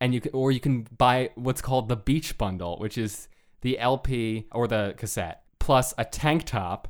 And 0.00 0.14
you 0.14 0.20
can 0.20 0.30
or 0.32 0.52
you 0.52 0.60
can 0.60 0.86
buy 0.96 1.30
what's 1.34 1.60
called 1.60 1.88
the 1.88 1.96
beach 1.96 2.38
bundle, 2.38 2.78
which 2.78 2.96
is 2.96 3.28
the 3.62 3.78
LP 3.78 4.46
or 4.52 4.66
the 4.66 4.94
cassette 4.96 5.42
plus 5.58 5.94
a 5.98 6.04
tank 6.04 6.44
top 6.44 6.88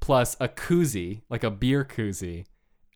plus 0.00 0.36
a 0.40 0.48
koozie, 0.48 1.22
like 1.28 1.44
a 1.44 1.50
beer 1.50 1.84
koozie, 1.84 2.44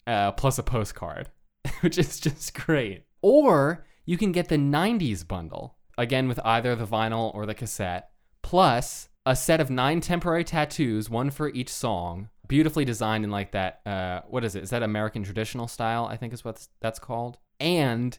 uh, 0.06 0.32
plus 0.32 0.58
a 0.58 0.62
postcard, 0.62 1.28
which 1.80 1.98
is 1.98 2.18
just 2.18 2.54
great. 2.54 3.04
Or 3.22 3.86
you 4.04 4.16
can 4.18 4.32
get 4.32 4.48
the 4.48 4.56
90s 4.56 5.26
bundle, 5.26 5.76
again 5.98 6.28
with 6.28 6.40
either 6.44 6.74
the 6.74 6.86
vinyl 6.86 7.34
or 7.34 7.46
the 7.46 7.54
cassette, 7.54 8.10
plus 8.42 9.08
a 9.24 9.36
set 9.36 9.60
of 9.60 9.70
nine 9.70 10.00
temporary 10.00 10.44
tattoos, 10.44 11.10
one 11.10 11.30
for 11.30 11.48
each 11.50 11.68
song, 11.68 12.28
beautifully 12.48 12.84
designed 12.84 13.24
in 13.24 13.30
like 13.30 13.52
that. 13.52 13.80
Uh, 13.86 14.20
what 14.28 14.44
is 14.44 14.54
it? 14.54 14.62
Is 14.62 14.70
that 14.70 14.82
American 14.82 15.22
traditional 15.22 15.68
style? 15.68 16.06
I 16.06 16.16
think 16.16 16.32
is 16.32 16.44
what 16.44 16.66
that's 16.80 16.98
called. 16.98 17.38
And 17.58 18.18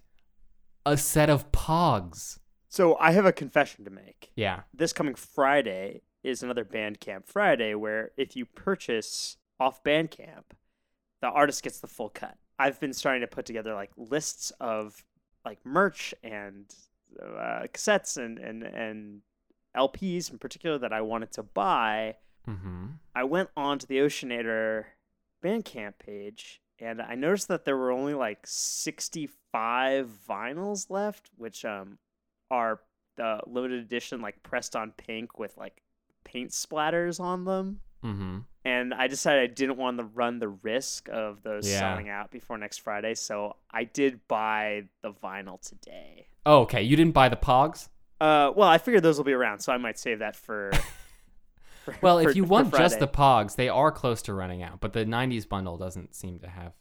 a 0.85 0.97
set 0.97 1.29
of 1.29 1.51
pogs. 1.51 2.39
So 2.69 2.97
I 2.99 3.11
have 3.11 3.25
a 3.25 3.31
confession 3.31 3.85
to 3.85 3.91
make. 3.91 4.31
Yeah. 4.35 4.61
This 4.73 4.93
coming 4.93 5.15
Friday 5.15 6.01
is 6.23 6.43
another 6.43 6.65
Bandcamp 6.65 7.25
Friday 7.25 7.73
where 7.73 8.11
if 8.17 8.35
you 8.35 8.45
purchase 8.45 9.37
off 9.59 9.83
Bandcamp, 9.83 10.43
the 11.21 11.27
artist 11.27 11.63
gets 11.63 11.79
the 11.79 11.87
full 11.87 12.09
cut. 12.09 12.37
I've 12.59 12.79
been 12.79 12.93
starting 12.93 13.21
to 13.21 13.27
put 13.27 13.45
together 13.45 13.73
like 13.73 13.91
lists 13.95 14.51
of 14.59 15.03
like 15.45 15.59
merch 15.65 16.13
and 16.23 16.73
uh, 17.21 17.67
cassettes 17.73 18.17
and, 18.17 18.37
and, 18.37 18.63
and 18.63 19.21
LPs 19.75 20.31
in 20.31 20.37
particular 20.37 20.77
that 20.79 20.91
I 20.91 21.01
wanted 21.01 21.31
to 21.33 21.43
buy. 21.43 22.15
Mm-hmm. 22.47 22.87
I 23.15 23.23
went 23.23 23.49
onto 23.55 23.87
the 23.87 23.97
Oceanator 23.97 24.85
Bandcamp 25.43 25.93
page 25.99 26.61
and 26.79 27.01
I 27.01 27.15
noticed 27.15 27.47
that 27.47 27.65
there 27.65 27.77
were 27.77 27.91
only 27.91 28.13
like 28.13 28.39
65 28.45 30.09
vinyls 30.27 30.89
left, 30.89 31.29
which 31.37 31.63
um 31.63 31.99
are 32.51 32.79
the 33.17 33.39
limited 33.47 33.79
edition 33.79 34.21
like 34.21 34.41
pressed 34.43 34.75
on 34.75 34.91
pink 34.91 35.39
with 35.39 35.55
like 35.57 35.81
paint 36.23 36.51
splatters 36.51 37.19
on 37.19 37.45
them. 37.45 37.79
Mm-hmm. 38.03 38.37
And 38.63 38.93
I 38.93 39.07
decided 39.07 39.49
I 39.49 39.53
didn't 39.53 39.77
want 39.77 39.97
to 39.97 40.03
run 40.03 40.39
the 40.39 40.49
risk 40.49 41.09
of 41.11 41.41
those 41.41 41.69
Yeah. 41.69 41.79
selling 41.79 42.09
out 42.09 42.31
before 42.31 42.57
next 42.57 42.79
Friday, 42.79 43.15
so 43.15 43.55
I 43.71 43.85
did 43.85 44.19
buy 44.27 44.83
the 45.01 45.11
vinyl 45.11 45.59
today. 45.61 46.27
Oh, 46.45 46.59
okay. 46.61 46.83
You 46.83 46.95
didn't 46.95 47.13
buy 47.13 47.29
the 47.29 47.37
pogs? 47.37 47.89
Uh, 48.21 48.51
well, 48.55 48.67
I 48.67 48.77
figured 48.77 49.03
those 49.03 49.17
will 49.17 49.23
be 49.25 49.33
around, 49.33 49.59
so 49.59 49.71
I 49.73 49.77
might 49.77 49.97
save 49.97 50.19
that 50.19 50.35
for. 50.35 50.71
for- 51.85 51.95
Well, 52.01 52.21
for- 52.21 52.29
if 52.29 52.35
you 52.35 52.43
want 52.43 52.73
just 52.73 52.99
the 52.99 53.07
pogs, 53.07 53.55
they 53.55 53.69
are 53.69 53.91
close 53.91 54.21
to 54.23 54.33
running 54.33 54.61
out, 54.63 54.79
but 54.79 54.93
the 54.93 55.05
90s 55.05 55.47
bundle 55.47 55.77
doesn't 55.77 56.13
seem 56.15 56.39
to 56.39 56.47
have. 56.49 56.73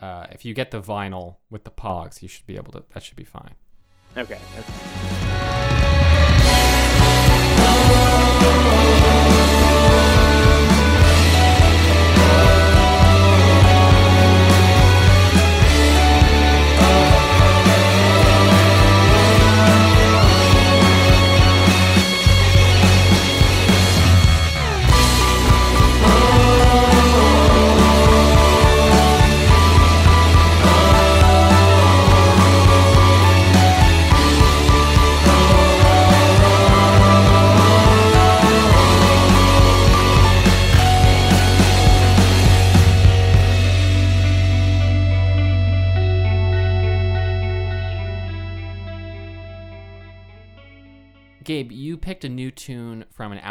Uh, 0.00 0.26
if 0.32 0.44
you 0.44 0.52
get 0.52 0.70
the 0.72 0.80
vinyl 0.82 1.36
with 1.48 1.64
the 1.64 1.70
pogs, 1.70 2.20
you 2.22 2.28
should 2.28 2.46
be 2.46 2.56
able 2.56 2.72
to. 2.72 2.84
That 2.92 3.02
should 3.02 3.16
be 3.16 3.24
fine. 3.24 3.54
Okay. 4.16 4.38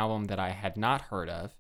Album 0.04 0.26
that 0.26 0.40
I 0.40 0.50
had 0.50 0.76
not 0.76 1.02
heard 1.02 1.30
of, 1.30 1.56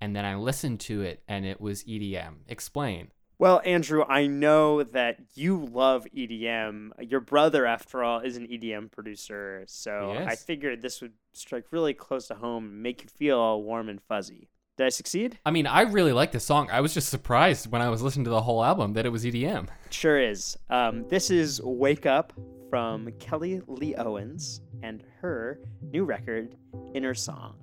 and 0.00 0.14
then 0.14 0.24
I 0.24 0.36
listened 0.36 0.80
to 0.80 1.02
it, 1.02 1.22
and 1.26 1.44
it 1.44 1.60
was 1.60 1.82
EDM. 1.84 2.34
Explain. 2.48 3.08
Well, 3.38 3.60
Andrew, 3.64 4.04
I 4.08 4.28
know 4.28 4.84
that 4.84 5.18
you 5.34 5.64
love 5.64 6.06
EDM. 6.16 6.90
Your 7.00 7.18
brother, 7.18 7.66
after 7.66 8.04
all, 8.04 8.20
is 8.20 8.36
an 8.36 8.46
EDM 8.46 8.92
producer, 8.92 9.64
so 9.66 10.14
I 10.16 10.36
figured 10.36 10.80
this 10.80 11.00
would 11.00 11.14
strike 11.32 11.64
really 11.72 11.92
close 11.92 12.28
to 12.28 12.34
home 12.36 12.66
and 12.66 12.82
make 12.82 13.02
you 13.02 13.08
feel 13.08 13.38
all 13.38 13.64
warm 13.64 13.88
and 13.88 14.00
fuzzy. 14.00 14.48
Did 14.78 14.86
I 14.86 14.90
succeed? 14.90 15.38
I 15.44 15.50
mean, 15.50 15.66
I 15.66 15.82
really 15.82 16.12
like 16.12 16.30
this 16.30 16.44
song. 16.44 16.70
I 16.70 16.80
was 16.80 16.94
just 16.94 17.08
surprised 17.08 17.70
when 17.70 17.82
I 17.82 17.88
was 17.90 18.00
listening 18.00 18.24
to 18.24 18.30
the 18.30 18.42
whole 18.42 18.64
album 18.64 18.92
that 18.94 19.04
it 19.04 19.10
was 19.10 19.24
EDM. 19.24 19.66
Sure 19.90 20.20
is. 20.20 20.56
Um, 20.70 21.08
this 21.08 21.30
is 21.30 21.60
Wake 21.62 22.06
Up 22.06 22.32
from 22.72 23.12
Kelly 23.20 23.60
Lee 23.66 23.94
Owens 23.96 24.62
and 24.82 25.04
her 25.20 25.60
new 25.92 26.04
record, 26.04 26.56
Inner 26.94 27.12
Song. 27.12 27.54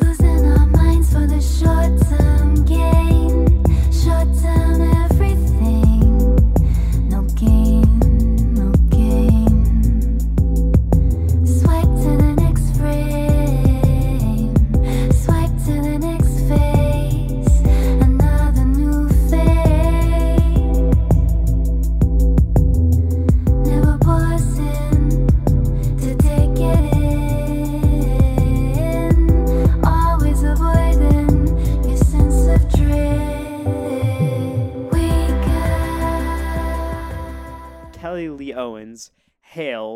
Losing 0.00 0.46
our 0.46 0.66
minds 0.68 1.12
for 1.12 1.26
the 1.26 1.42
short 1.42 2.00
term 2.08 2.54
gain, 2.64 3.62
short 3.92 4.28
term 4.42 4.59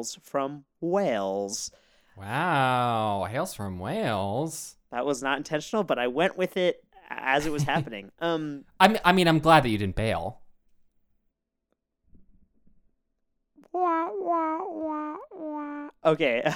hails 0.05 0.19
from 0.23 0.65
Wales. 0.81 1.71
Wow, 2.17 3.27
hails 3.31 3.55
from 3.55 3.79
Wales. 3.79 4.77
That 4.91 5.07
was 5.07 5.23
not 5.23 5.39
intentional, 5.39 5.83
but 5.83 5.99
I 5.99 6.07
went 6.09 6.37
with 6.37 6.57
it 6.57 6.85
as 7.11 7.47
it 7.47 7.53
was 7.53 7.63
happening. 7.75 8.11
Um, 8.21 8.65
I 8.79 8.89
mean, 8.89 9.01
I 9.05 9.13
mean, 9.13 9.29
I'm 9.29 9.39
glad 9.39 9.65
that 9.65 9.71
you 9.71 9.79
didn't 9.79 9.97
bail. 9.97 10.41
Okay. 16.05 16.45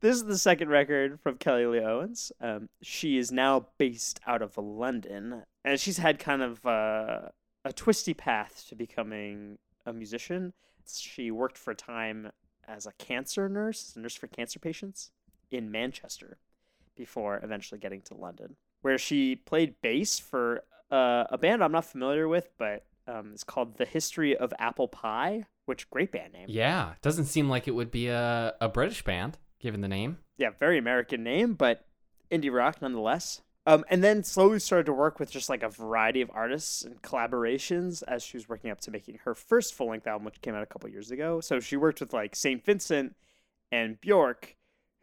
this 0.00 0.16
is 0.16 0.24
the 0.24 0.38
second 0.38 0.68
record 0.68 1.20
from 1.20 1.36
Kelly 1.36 1.66
Lee 1.66 1.80
Owens. 1.80 2.32
Um, 2.40 2.68
she 2.80 3.18
is 3.18 3.32
now 3.32 3.66
based 3.76 4.20
out 4.26 4.40
of 4.40 4.56
London, 4.56 5.42
and 5.64 5.80
she's 5.80 5.98
had 5.98 6.18
kind 6.18 6.42
of 6.42 6.64
uh, 6.64 7.28
a 7.64 7.72
twisty 7.74 8.14
path 8.14 8.64
to 8.68 8.76
becoming 8.76 9.58
a 9.86 9.92
musician. 9.92 10.52
She 10.86 11.30
worked 11.30 11.58
for 11.58 11.72
a 11.72 11.76
time 11.76 12.32
as 12.66 12.86
a 12.86 12.92
cancer 12.92 13.48
nurse, 13.48 13.94
a 13.96 14.00
nurse 14.00 14.14
for 14.14 14.26
cancer 14.26 14.58
patients 14.58 15.10
in 15.50 15.70
Manchester, 15.70 16.38
before 16.96 17.40
eventually 17.42 17.80
getting 17.80 18.00
to 18.02 18.14
London, 18.14 18.56
where 18.82 18.98
she 18.98 19.36
played 19.36 19.74
bass 19.82 20.18
for 20.18 20.62
uh, 20.90 21.24
a 21.30 21.38
band 21.38 21.62
I'm 21.62 21.72
not 21.72 21.84
familiar 21.84 22.28
with, 22.28 22.48
but 22.58 22.84
um, 23.06 23.30
it's 23.32 23.44
called 23.44 23.76
The 23.76 23.84
History 23.84 24.36
of 24.36 24.52
Apple 24.58 24.88
Pie, 24.88 25.46
which 25.66 25.88
great 25.90 26.12
band 26.12 26.32
name. 26.32 26.46
Yeah, 26.48 26.94
doesn't 27.02 27.26
seem 27.26 27.48
like 27.48 27.66
it 27.66 27.74
would 27.74 27.90
be 27.90 28.08
a, 28.08 28.54
a 28.60 28.68
British 28.68 29.02
band, 29.04 29.38
given 29.58 29.80
the 29.80 29.88
name. 29.88 30.18
yeah, 30.36 30.50
very 30.58 30.78
American 30.78 31.22
name, 31.22 31.54
but 31.54 31.86
indie 32.30 32.52
rock 32.52 32.80
nonetheless. 32.82 33.42
Um, 33.70 33.84
and 33.88 34.02
then 34.02 34.24
slowly 34.24 34.58
started 34.58 34.86
to 34.86 34.92
work 34.92 35.20
with 35.20 35.30
just 35.30 35.48
like 35.48 35.62
a 35.62 35.68
variety 35.68 36.20
of 36.22 36.30
artists 36.34 36.82
and 36.82 37.00
collaborations 37.02 38.02
as 38.08 38.20
she 38.24 38.36
was 38.36 38.48
working 38.48 38.68
up 38.68 38.80
to 38.80 38.90
making 38.90 39.20
her 39.22 39.32
first 39.32 39.74
full 39.74 39.90
length 39.90 40.08
album, 40.08 40.24
which 40.24 40.40
came 40.40 40.56
out 40.56 40.62
a 40.64 40.66
couple 40.66 40.90
years 40.90 41.12
ago. 41.12 41.40
So 41.40 41.60
she 41.60 41.76
worked 41.76 42.00
with 42.00 42.12
like 42.12 42.34
St. 42.34 42.64
Vincent 42.64 43.14
and 43.70 44.00
Bjork, 44.00 44.56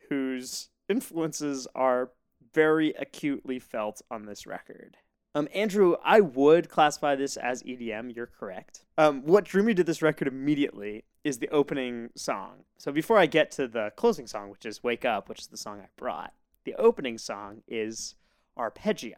whose 0.10 0.67
influences 0.89 1.65
are 1.75 2.12
very 2.53 2.93
acutely 2.99 3.58
felt 3.58 4.01
on 4.12 4.25
this 4.25 4.45
record. 4.45 4.97
Um, 5.34 5.47
Andrew, 5.53 5.95
I 6.03 6.19
would 6.19 6.67
classify 6.67 7.15
this 7.15 7.38
as 7.38 7.63
EDM. 7.63 8.13
You're 8.13 8.25
correct. 8.25 8.84
Um, 8.97 9.21
what 9.21 9.45
drew 9.45 9.63
me 9.63 9.75
to 9.75 9.84
this 9.86 10.01
record 10.01 10.27
immediately 10.27 11.06
is 11.23 11.38
the 11.38 11.47
opening 11.51 12.10
song. 12.17 12.65
So 12.77 12.91
before 12.91 13.17
I 13.17 13.27
get 13.27 13.49
to 13.51 13.69
the 13.69 13.93
closing 13.95 14.27
song, 14.27 14.49
which 14.49 14.65
is 14.65 14.84
"Wake 14.84 15.06
Up," 15.06 15.30
which 15.30 15.39
is 15.39 15.47
the 15.47 15.56
song 15.56 15.80
I 15.80 15.88
brought, 15.95 16.34
the 16.65 16.75
opening 16.75 17.17
song 17.17 17.62
is 17.65 18.15
"Arpeggii." 18.58 19.13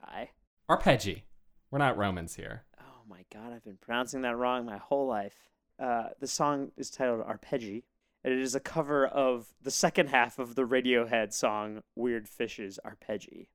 Arpeggi. 0.70 1.24
We're 1.72 1.80
not 1.80 1.98
Romans 1.98 2.36
here. 2.36 2.64
Oh 2.80 3.04
my 3.08 3.26
god, 3.34 3.54
I've 3.54 3.64
been 3.64 3.78
pronouncing 3.78 4.22
that 4.22 4.38
wrong 4.38 4.66
my 4.66 4.78
whole 4.78 5.08
life. 5.08 5.50
Uh, 5.80 6.10
the 6.20 6.28
song 6.28 6.72
is 6.78 6.90
titled 6.90 7.26
Arpeggi, 7.26 7.84
and 8.24 8.34
it 8.34 8.40
is 8.40 8.56
a 8.56 8.60
cover 8.60 9.08
of 9.08 9.54
the 9.62 9.72
second 9.72 10.10
half 10.10 10.40
of 10.40 10.56
the 10.56 10.68
Radiohead 10.68 11.34
song 11.34 11.84
Weird 11.96 12.28
Fishes 12.28 12.80
Arpeggi, 12.86 13.48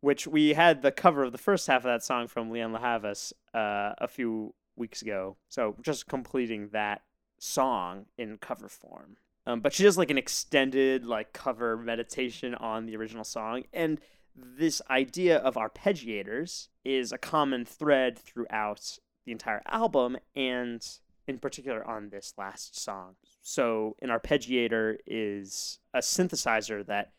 which 0.00 0.26
we 0.26 0.54
had 0.54 0.82
the 0.82 0.92
cover 0.92 1.22
of 1.22 1.32
the 1.32 1.38
first 1.38 1.66
half 1.66 1.78
of 1.78 1.84
that 1.84 2.02
song 2.02 2.26
from 2.26 2.50
Lianne 2.50 2.72
La 2.72 2.80
Havas 2.80 3.32
uh, 3.54 3.92
a 3.98 4.08
few 4.08 4.54
weeks 4.76 5.02
ago. 5.02 5.36
So 5.48 5.76
just 5.82 6.08
completing 6.08 6.68
that 6.70 7.02
song 7.38 8.06
in 8.18 8.38
cover 8.38 8.68
form. 8.68 9.16
Um, 9.46 9.60
but 9.60 9.72
she 9.72 9.82
does 9.82 9.98
like 9.98 10.10
an 10.10 10.18
extended 10.18 11.04
like 11.04 11.32
cover 11.32 11.76
meditation 11.76 12.54
on 12.54 12.86
the 12.86 12.96
original 12.96 13.24
song, 13.24 13.64
and 13.72 14.00
this 14.34 14.82
idea 14.90 15.38
of 15.38 15.54
arpeggiators 15.54 16.68
is 16.84 17.12
a 17.12 17.18
common 17.18 17.64
thread 17.64 18.18
throughout 18.18 18.98
the 19.24 19.32
entire 19.32 19.62
album 19.66 20.16
and 20.34 20.86
in 21.26 21.38
particular 21.38 21.86
on 21.86 22.10
this 22.10 22.34
last 22.36 22.78
song. 22.78 23.14
So 23.42 23.96
an 24.02 24.10
arpeggiator 24.10 24.98
is 25.06 25.78
a 25.94 25.98
synthesizer 25.98 26.84
that 26.86 27.12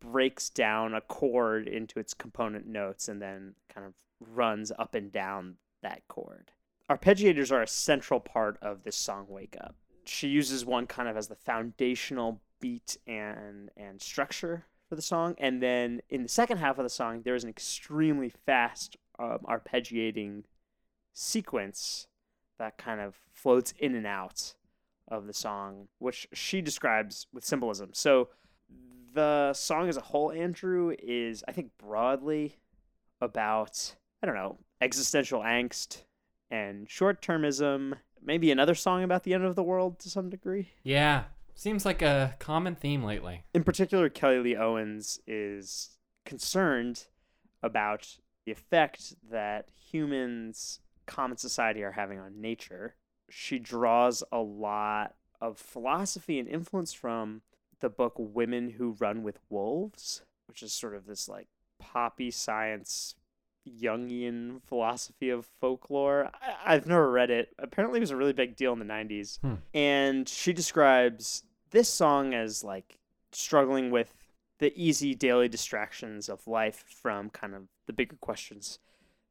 breaks 0.00 0.48
down 0.48 0.94
a 0.94 1.00
chord 1.00 1.66
into 1.66 1.98
its 1.98 2.14
component 2.14 2.66
notes 2.66 3.08
and 3.08 3.20
then 3.20 3.54
kind 3.72 3.86
of 3.86 3.94
runs 4.20 4.70
up 4.78 4.94
and 4.94 5.10
down 5.10 5.56
that 5.82 6.06
chord. 6.08 6.52
Arpeggiators 6.88 7.52
are 7.52 7.62
a 7.62 7.68
central 7.68 8.20
part 8.20 8.58
of 8.62 8.82
this 8.82 8.96
song 8.96 9.26
Wake 9.28 9.56
Up. 9.60 9.74
She 10.04 10.28
uses 10.28 10.64
one 10.64 10.86
kind 10.86 11.08
of 11.08 11.16
as 11.16 11.28
the 11.28 11.36
foundational 11.36 12.40
beat 12.60 12.98
and 13.06 13.70
and 13.76 14.02
structure 14.02 14.66
for 14.90 14.96
the 14.96 15.02
song 15.02 15.36
and 15.38 15.62
then 15.62 16.00
in 16.10 16.24
the 16.24 16.28
second 16.28 16.58
half 16.58 16.76
of 16.76 16.82
the 16.82 16.90
song 16.90 17.22
there 17.24 17.36
is 17.36 17.44
an 17.44 17.48
extremely 17.48 18.28
fast 18.28 18.96
um, 19.20 19.38
arpeggiating 19.44 20.42
sequence 21.12 22.08
that 22.58 22.76
kind 22.76 23.00
of 23.00 23.14
floats 23.32 23.72
in 23.78 23.94
and 23.94 24.06
out 24.06 24.54
of 25.06 25.28
the 25.28 25.32
song 25.32 25.86
which 25.98 26.26
she 26.32 26.60
describes 26.60 27.28
with 27.32 27.44
symbolism 27.44 27.90
so 27.92 28.30
the 29.14 29.52
song 29.52 29.88
as 29.88 29.96
a 29.96 30.00
whole 30.02 30.32
andrew 30.32 30.92
is 31.00 31.44
i 31.46 31.52
think 31.52 31.70
broadly 31.78 32.58
about 33.20 33.94
i 34.22 34.26
don't 34.26 34.34
know 34.34 34.58
existential 34.80 35.40
angst 35.40 36.02
and 36.50 36.90
short-termism 36.90 37.94
maybe 38.20 38.50
another 38.50 38.74
song 38.74 39.04
about 39.04 39.22
the 39.22 39.34
end 39.34 39.44
of 39.44 39.54
the 39.54 39.62
world 39.62 40.00
to 40.00 40.10
some 40.10 40.28
degree 40.28 40.68
Yeah. 40.82 41.24
Seems 41.60 41.84
like 41.84 42.00
a 42.00 42.36
common 42.38 42.74
theme 42.74 43.04
lately. 43.04 43.44
in 43.52 43.64
particular, 43.64 44.08
Kelly 44.08 44.38
Lee 44.38 44.56
Owens 44.56 45.20
is 45.26 45.90
concerned 46.24 47.08
about 47.62 48.16
the 48.46 48.52
effect 48.52 49.14
that 49.30 49.68
humans, 49.90 50.80
common 51.04 51.36
society, 51.36 51.82
are 51.82 51.92
having 51.92 52.18
on 52.18 52.40
nature. 52.40 52.94
She 53.28 53.58
draws 53.58 54.24
a 54.32 54.38
lot 54.38 55.16
of 55.38 55.58
philosophy 55.58 56.38
and 56.38 56.48
influence 56.48 56.94
from 56.94 57.42
the 57.80 57.90
book 57.90 58.14
Women 58.16 58.70
Who 58.70 58.96
Run 58.98 59.22
with 59.22 59.38
Wolves, 59.50 60.22
which 60.46 60.62
is 60.62 60.72
sort 60.72 60.94
of 60.94 61.04
this 61.04 61.28
like 61.28 61.48
poppy 61.78 62.30
science 62.30 63.16
Jungian 63.68 64.62
philosophy 64.62 65.28
of 65.28 65.44
folklore. 65.60 66.30
I- 66.40 66.74
I've 66.74 66.86
never 66.86 67.10
read 67.10 67.28
it. 67.28 67.54
Apparently, 67.58 67.98
it 67.98 68.00
was 68.00 68.10
a 68.12 68.16
really 68.16 68.32
big 68.32 68.56
deal 68.56 68.72
in 68.72 68.78
the 68.78 68.86
90s. 68.86 69.38
Hmm. 69.42 69.56
And 69.74 70.26
she 70.26 70.54
describes 70.54 71.44
this 71.70 71.88
song 71.88 72.34
as 72.34 72.64
like 72.64 72.98
struggling 73.32 73.90
with 73.90 74.14
the 74.58 74.72
easy 74.76 75.14
daily 75.14 75.48
distractions 75.48 76.28
of 76.28 76.46
life 76.46 76.84
from 76.86 77.30
kind 77.30 77.54
of 77.54 77.62
the 77.86 77.92
bigger 77.92 78.16
questions 78.20 78.78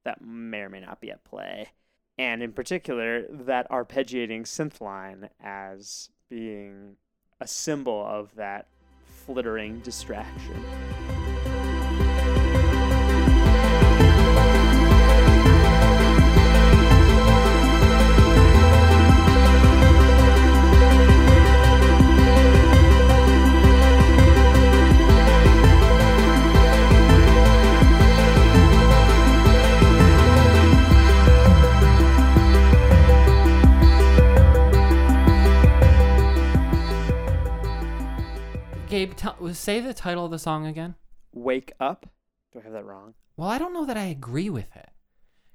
that 0.04 0.21
may 0.21 0.60
or 0.60 0.69
may 0.69 0.80
not 0.80 0.99
be 0.99 1.12
at 1.12 1.23
play. 1.23 1.69
And 2.17 2.41
in 2.43 2.52
particular, 2.52 3.25
that 3.30 3.69
arpeggiating 3.69 4.41
synth 4.43 4.82
line 4.82 5.30
as 5.41 6.10
being 6.30 6.95
a 7.39 7.47
symbol 7.47 8.06
of 8.06 8.36
that 8.36 8.67
flittering 9.06 9.80
distraction. 9.80 10.63
Gabe, 38.99 39.15
tell, 39.15 39.53
say 39.53 39.79
the 39.79 39.93
title 39.93 40.25
of 40.25 40.31
the 40.31 40.38
song 40.38 40.65
again. 40.65 40.93
Wake 41.31 41.71
up. 41.79 42.05
Do 42.51 42.59
I 42.59 42.63
have 42.63 42.73
that 42.73 42.83
wrong? 42.83 43.13
Well, 43.38 43.47
I 43.47 43.57
don't 43.57 43.71
know 43.71 43.85
that 43.85 43.95
I 43.95 44.07
agree 44.07 44.49
with 44.49 44.75
it 44.75 44.89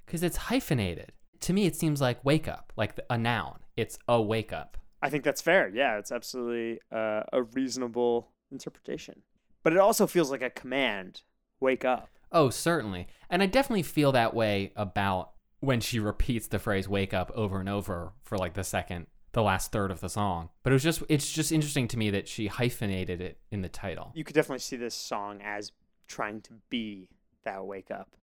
because 0.03 0.23
it's 0.23 0.35
hyphenated. 0.35 1.11
To 1.41 1.53
me, 1.53 1.67
it 1.67 1.75
seems 1.75 2.01
like 2.01 2.25
wake 2.25 2.47
up, 2.47 2.73
like 2.75 2.99
a 3.07 3.19
noun. 3.19 3.59
It's 3.77 3.99
a 4.07 4.19
wake 4.19 4.51
up. 4.51 4.79
I 5.03 5.11
think 5.11 5.23
that's 5.23 5.43
fair. 5.43 5.69
Yeah, 5.69 5.99
it's 5.99 6.11
absolutely 6.11 6.79
uh, 6.91 7.21
a 7.31 7.43
reasonable 7.43 8.31
interpretation. 8.51 9.21
But 9.61 9.73
it 9.73 9.79
also 9.79 10.07
feels 10.07 10.31
like 10.31 10.41
a 10.41 10.49
command. 10.49 11.21
Wake 11.59 11.85
up. 11.85 12.09
Oh, 12.31 12.49
certainly. 12.49 13.07
And 13.29 13.43
I 13.43 13.45
definitely 13.45 13.83
feel 13.83 14.11
that 14.13 14.33
way 14.33 14.73
about 14.75 15.33
when 15.59 15.81
she 15.81 15.99
repeats 15.99 16.47
the 16.47 16.57
phrase 16.57 16.89
wake 16.89 17.13
up 17.13 17.31
over 17.35 17.59
and 17.59 17.69
over 17.69 18.13
for 18.23 18.39
like 18.39 18.55
the 18.55 18.63
second, 18.63 19.05
the 19.35 19.43
last 19.43 19.71
third 19.71 19.91
of 19.91 19.99
the 19.99 20.07
song. 20.07 20.49
But 20.63 20.71
it 20.71 20.75
was 20.75 20.83
just, 20.83 21.03
it's 21.09 21.29
just 21.29 21.51
interesting 21.51 21.89
to 21.89 21.97
me 21.97 22.09
that 22.09 22.27
she 22.27 22.47
hyphenated 22.47 23.19
it 23.19 23.37
in 23.51 23.61
the 23.61 23.69
title. 23.69 24.11
You 24.15 24.23
could 24.23 24.33
definitely 24.33 24.59
see 24.59 24.77
this 24.77 24.95
song 24.95 25.41
as 25.43 25.73
trying 26.07 26.39
to 26.41 26.53
be 26.69 27.09
that 27.43 27.65
wake 27.65 27.91
up. 27.91 28.15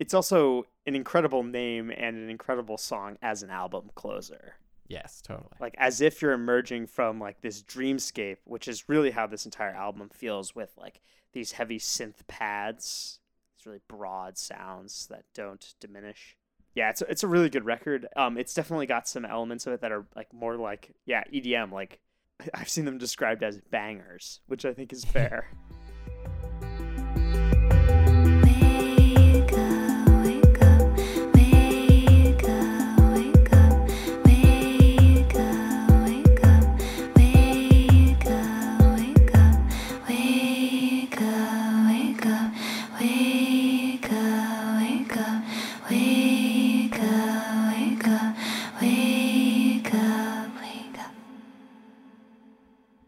It's 0.00 0.12
also 0.12 0.66
an 0.84 0.96
incredible 0.96 1.44
name 1.44 1.90
and 1.96 2.16
an 2.16 2.28
incredible 2.28 2.78
song 2.78 3.16
as 3.22 3.44
an 3.44 3.50
album 3.50 3.90
closer. 3.94 4.56
Yes, 4.88 5.22
totally. 5.22 5.56
Like 5.60 5.76
as 5.78 6.00
if 6.00 6.20
you're 6.20 6.32
emerging 6.32 6.88
from 6.88 7.20
like 7.20 7.40
this 7.42 7.62
dreamscape, 7.62 8.38
which 8.44 8.66
is 8.66 8.88
really 8.88 9.12
how 9.12 9.28
this 9.28 9.44
entire 9.44 9.74
album 9.74 10.10
feels 10.12 10.54
with 10.56 10.72
like 10.76 11.00
these 11.32 11.52
heavy 11.52 11.78
synth 11.78 12.26
pads, 12.26 13.20
these 13.56 13.66
really 13.66 13.80
broad 13.86 14.36
sounds 14.36 15.06
that 15.10 15.24
don't 15.32 15.74
diminish. 15.78 16.36
Yeah, 16.76 16.90
it's 16.90 17.00
a, 17.00 17.10
it's 17.10 17.22
a 17.24 17.26
really 17.26 17.48
good 17.48 17.64
record. 17.64 18.06
Um, 18.16 18.36
it's 18.36 18.52
definitely 18.52 18.86
got 18.86 19.08
some 19.08 19.24
elements 19.24 19.66
of 19.66 19.72
it 19.72 19.80
that 19.80 19.90
are 19.90 20.04
like 20.14 20.32
more 20.32 20.56
like 20.56 20.94
yeah 21.06 21.24
EDM. 21.32 21.72
Like 21.72 21.98
I've 22.54 22.68
seen 22.68 22.84
them 22.84 22.98
described 22.98 23.42
as 23.42 23.58
bangers, 23.70 24.40
which 24.46 24.64
I 24.64 24.74
think 24.74 24.92
is 24.92 25.04
fair. 25.16 25.48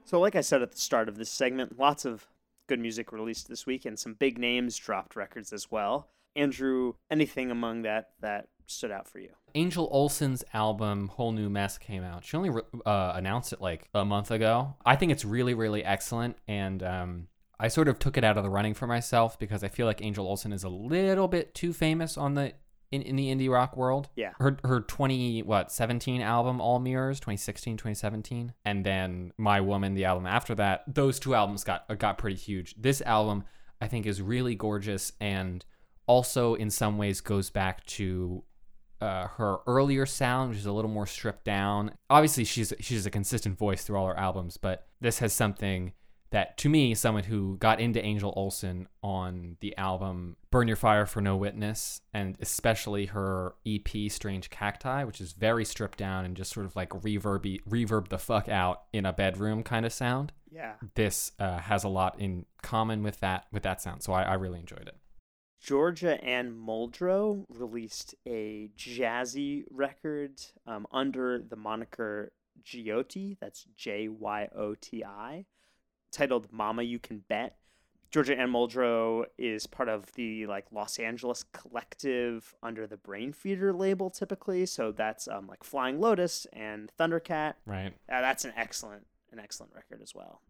So, 0.08 0.18
like 0.18 0.36
I 0.36 0.40
said 0.40 0.62
at 0.62 0.72
the 0.72 0.78
start 0.78 1.10
of 1.10 1.18
this 1.18 1.30
segment, 1.30 1.78
lots 1.78 2.06
of 2.06 2.26
good 2.66 2.80
music 2.80 3.12
released 3.12 3.46
this 3.46 3.66
week, 3.66 3.84
and 3.84 3.98
some 3.98 4.14
big 4.14 4.38
names 4.38 4.74
dropped 4.78 5.16
records 5.16 5.52
as 5.52 5.70
well. 5.70 6.08
Andrew, 6.34 6.94
anything 7.10 7.50
among 7.50 7.82
that 7.82 8.12
that 8.20 8.48
stood 8.66 8.90
out 8.90 9.06
for 9.06 9.18
you? 9.18 9.28
Angel 9.54 9.86
Olsen's 9.90 10.42
album 10.54 11.08
Whole 11.08 11.32
New 11.32 11.50
Mess 11.50 11.76
came 11.76 12.04
out. 12.04 12.24
She 12.24 12.38
only 12.38 12.58
uh, 12.86 13.12
announced 13.16 13.52
it 13.52 13.60
like 13.60 13.90
a 13.92 14.02
month 14.02 14.30
ago. 14.30 14.76
I 14.86 14.96
think 14.96 15.12
it's 15.12 15.26
really, 15.26 15.52
really 15.52 15.84
excellent, 15.84 16.38
and 16.48 16.82
um, 16.82 17.28
I 17.60 17.68
sort 17.68 17.88
of 17.88 17.98
took 17.98 18.16
it 18.16 18.24
out 18.24 18.38
of 18.38 18.44
the 18.44 18.50
running 18.50 18.72
for 18.72 18.86
myself 18.86 19.38
because 19.38 19.62
I 19.62 19.68
feel 19.68 19.84
like 19.84 20.00
Angel 20.02 20.26
Olsen 20.26 20.54
is 20.54 20.64
a 20.64 20.70
little 20.70 21.28
bit 21.28 21.54
too 21.54 21.74
famous 21.74 22.16
on 22.16 22.32
the 22.32 22.54
in, 22.90 23.02
in 23.02 23.16
the 23.16 23.34
indie 23.34 23.50
rock 23.50 23.76
world. 23.76 24.08
Yeah. 24.16 24.32
Her 24.38 24.56
her 24.64 24.80
20 24.80 25.42
what 25.42 25.70
17 25.70 26.20
album 26.20 26.60
All 26.60 26.78
Mirrors 26.78 27.20
2016 27.20 27.76
2017 27.76 28.54
and 28.64 28.84
then 28.84 29.32
My 29.36 29.60
Woman 29.60 29.94
the 29.94 30.04
album 30.04 30.26
after 30.26 30.54
that. 30.56 30.84
Those 30.86 31.18
two 31.18 31.34
albums 31.34 31.64
got 31.64 31.98
got 31.98 32.18
pretty 32.18 32.36
huge. 32.36 32.74
This 32.78 33.00
album 33.02 33.44
I 33.80 33.88
think 33.88 34.06
is 34.06 34.20
really 34.22 34.54
gorgeous 34.54 35.12
and 35.20 35.64
also 36.06 36.54
in 36.54 36.70
some 36.70 36.98
ways 36.98 37.20
goes 37.20 37.50
back 37.50 37.84
to 37.86 38.42
uh, 39.00 39.28
her 39.28 39.58
earlier 39.66 40.06
sound, 40.06 40.50
which 40.50 40.58
is 40.58 40.66
a 40.66 40.72
little 40.72 40.90
more 40.90 41.06
stripped 41.06 41.44
down. 41.44 41.92
Obviously, 42.10 42.44
she's 42.44 42.72
she's 42.80 43.06
a 43.06 43.10
consistent 43.10 43.56
voice 43.56 43.84
through 43.84 43.96
all 43.96 44.08
her 44.08 44.18
albums, 44.18 44.56
but 44.56 44.86
this 45.00 45.20
has 45.20 45.32
something 45.32 45.92
that, 46.30 46.58
to 46.58 46.68
me, 46.68 46.94
someone 46.94 47.24
who 47.24 47.56
got 47.56 47.80
into 47.80 48.04
Angel 48.04 48.32
Olsen 48.36 48.88
on 49.02 49.56
the 49.60 49.76
album 49.76 50.36
"Burn 50.50 50.68
Your 50.68 50.76
Fire 50.76 51.06
for 51.06 51.20
No 51.20 51.36
Witness," 51.36 52.00
and 52.12 52.36
especially 52.40 53.06
her 53.06 53.54
EP 53.66 54.10
"Strange 54.10 54.50
Cacti," 54.50 55.04
which 55.04 55.20
is 55.20 55.32
very 55.32 55.64
stripped 55.64 55.98
down 55.98 56.24
and 56.24 56.36
just 56.36 56.52
sort 56.52 56.66
of 56.66 56.76
like 56.76 56.90
reverby, 56.90 57.62
reverb 57.68 58.08
the 58.08 58.18
fuck 58.18 58.48
out 58.48 58.82
in 58.92 59.06
a 59.06 59.12
bedroom 59.12 59.62
kind 59.62 59.86
of 59.86 59.92
sound. 59.92 60.32
Yeah. 60.50 60.74
This 60.94 61.32
uh, 61.38 61.58
has 61.58 61.84
a 61.84 61.88
lot 61.88 62.18
in 62.20 62.46
common 62.62 63.02
with 63.02 63.20
that 63.20 63.46
with 63.52 63.62
that 63.62 63.80
sound, 63.80 64.02
so 64.02 64.12
I, 64.12 64.22
I 64.22 64.34
really 64.34 64.60
enjoyed 64.60 64.86
it. 64.88 64.96
Georgia 65.60 66.22
Ann 66.22 66.52
Muldrow 66.52 67.44
released 67.48 68.14
a 68.26 68.70
jazzy 68.76 69.64
record 69.70 70.40
um, 70.66 70.86
under 70.92 71.40
the 71.40 71.56
moniker 71.56 72.32
Jyoti, 72.64 73.36
that's 73.40 73.66
J 73.76 74.08
Y 74.08 74.48
O 74.54 74.74
T 74.74 75.04
I, 75.04 75.46
titled 76.10 76.48
Mama 76.52 76.82
You 76.82 76.98
Can 76.98 77.24
Bet. 77.28 77.56
Georgia 78.10 78.38
Ann 78.38 78.50
Muldrow 78.50 79.24
is 79.36 79.66
part 79.66 79.90
of 79.90 80.10
the 80.14 80.46
like 80.46 80.64
Los 80.72 80.98
Angeles 80.98 81.44
collective 81.52 82.54
under 82.62 82.86
the 82.86 82.96
Brainfeeder 82.96 83.78
label 83.78 84.08
typically, 84.08 84.64
so 84.64 84.92
that's 84.92 85.28
um, 85.28 85.46
like 85.46 85.62
Flying 85.62 86.00
Lotus 86.00 86.46
and 86.54 86.90
Thundercat. 86.98 87.54
Right. 87.66 87.92
Uh, 88.10 88.20
that's 88.22 88.46
an 88.46 88.54
excellent 88.56 89.06
an 89.30 89.38
excellent 89.38 89.74
record 89.74 90.00
as 90.02 90.14
well. 90.14 90.40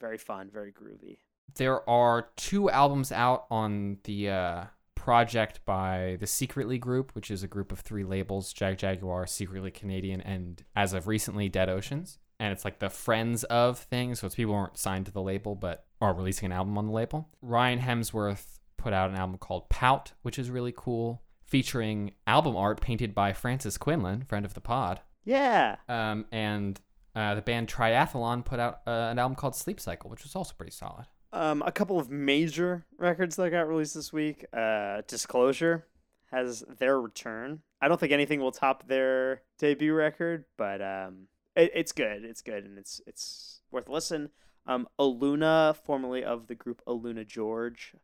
Very 0.00 0.16
fun, 0.16 0.48
very 0.50 0.72
groovy. 0.72 1.18
there 1.56 1.88
are 1.88 2.28
two 2.36 2.70
albums 2.70 3.12
out 3.12 3.44
on 3.50 3.98
the 4.04 4.30
uh, 4.30 4.64
project 4.94 5.60
by 5.66 6.16
the 6.20 6.26
Secretly 6.26 6.78
Group, 6.78 7.14
which 7.14 7.30
is 7.30 7.42
a 7.42 7.48
group 7.48 7.70
of 7.70 7.80
three 7.80 8.04
labels 8.04 8.54
Jagjaguwar, 8.54 9.28
Secretly 9.28 9.70
Canadian, 9.70 10.22
and 10.22 10.64
as 10.74 10.94
of 10.94 11.06
recently, 11.06 11.50
Dead 11.50 11.68
Oceans. 11.68 12.18
And 12.40 12.52
it's 12.52 12.64
like 12.64 12.80
the 12.80 12.90
friends 12.90 13.44
of 13.44 13.78
thing, 13.78 14.14
so 14.14 14.26
it's 14.26 14.34
people 14.34 14.54
who 14.54 14.58
aren't 14.58 14.78
signed 14.78 15.06
to 15.06 15.12
the 15.12 15.22
label 15.22 15.54
but 15.54 15.86
are 16.00 16.12
releasing 16.12 16.46
an 16.46 16.52
album 16.52 16.76
on 16.76 16.86
the 16.86 16.92
label. 16.92 17.28
Ryan 17.40 17.80
Hemsworth 17.80 18.58
put 18.76 18.92
out 18.92 19.10
an 19.10 19.16
album 19.16 19.38
called 19.38 19.68
Pout, 19.68 20.12
which 20.22 20.38
is 20.38 20.50
really 20.50 20.72
cool, 20.76 21.22
featuring 21.44 22.12
album 22.26 22.56
art 22.56 22.80
painted 22.80 23.14
by 23.14 23.32
Frances 23.32 23.78
Quinlan, 23.78 24.24
friend 24.24 24.44
of 24.44 24.54
the 24.54 24.60
pod. 24.60 25.00
Yeah. 25.24 25.76
Um, 25.88 26.26
and 26.32 26.80
uh, 27.14 27.34
the 27.34 27.42
band 27.42 27.68
Triathlon 27.68 28.44
put 28.44 28.58
out 28.58 28.80
uh, 28.86 29.08
an 29.10 29.18
album 29.18 29.36
called 29.36 29.54
Sleep 29.54 29.80
Cycle, 29.80 30.10
which 30.10 30.24
was 30.24 30.34
also 30.34 30.54
pretty 30.56 30.72
solid. 30.72 31.06
Um, 31.32 31.62
a 31.66 31.72
couple 31.72 31.98
of 31.98 32.10
major 32.10 32.84
records 32.98 33.36
that 33.36 33.50
got 33.50 33.68
released 33.68 33.94
this 33.94 34.12
week. 34.12 34.44
Uh, 34.52 35.02
Disclosure 35.06 35.86
has 36.30 36.64
their 36.78 37.00
return. 37.00 37.60
I 37.80 37.88
don't 37.88 37.98
think 37.98 38.12
anything 38.12 38.40
will 38.40 38.52
top 38.52 38.86
their 38.86 39.42
debut 39.58 39.94
record, 39.94 40.44
but 40.56 40.82
um, 40.82 41.28
it, 41.56 41.72
it's 41.74 41.92
good. 41.92 42.24
It's 42.24 42.42
good, 42.42 42.64
and 42.64 42.78
it's 42.78 43.00
it's 43.06 43.60
worth 43.70 43.88
a 43.88 43.92
listen. 43.92 44.30
Um, 44.66 44.88
Aluna, 44.98 45.76
formerly 45.76 46.24
of 46.24 46.46
the 46.46 46.54
group 46.54 46.82
AlunaGeorge, 46.86 47.94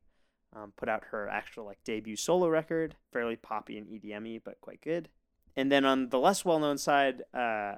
um, 0.54 0.72
put 0.76 0.88
out 0.90 1.04
her 1.10 1.28
actual 1.28 1.64
like 1.64 1.78
debut 1.84 2.16
solo 2.16 2.48
record, 2.48 2.96
fairly 3.12 3.36
poppy 3.36 3.78
and 3.78 3.86
EDM-y, 3.86 4.40
but 4.44 4.60
quite 4.60 4.82
good. 4.82 5.08
And 5.56 5.72
then 5.72 5.84
on 5.84 6.10
the 6.10 6.18
less 6.18 6.44
well-known 6.44 6.78
side, 6.78 7.22
uh, 7.32 7.76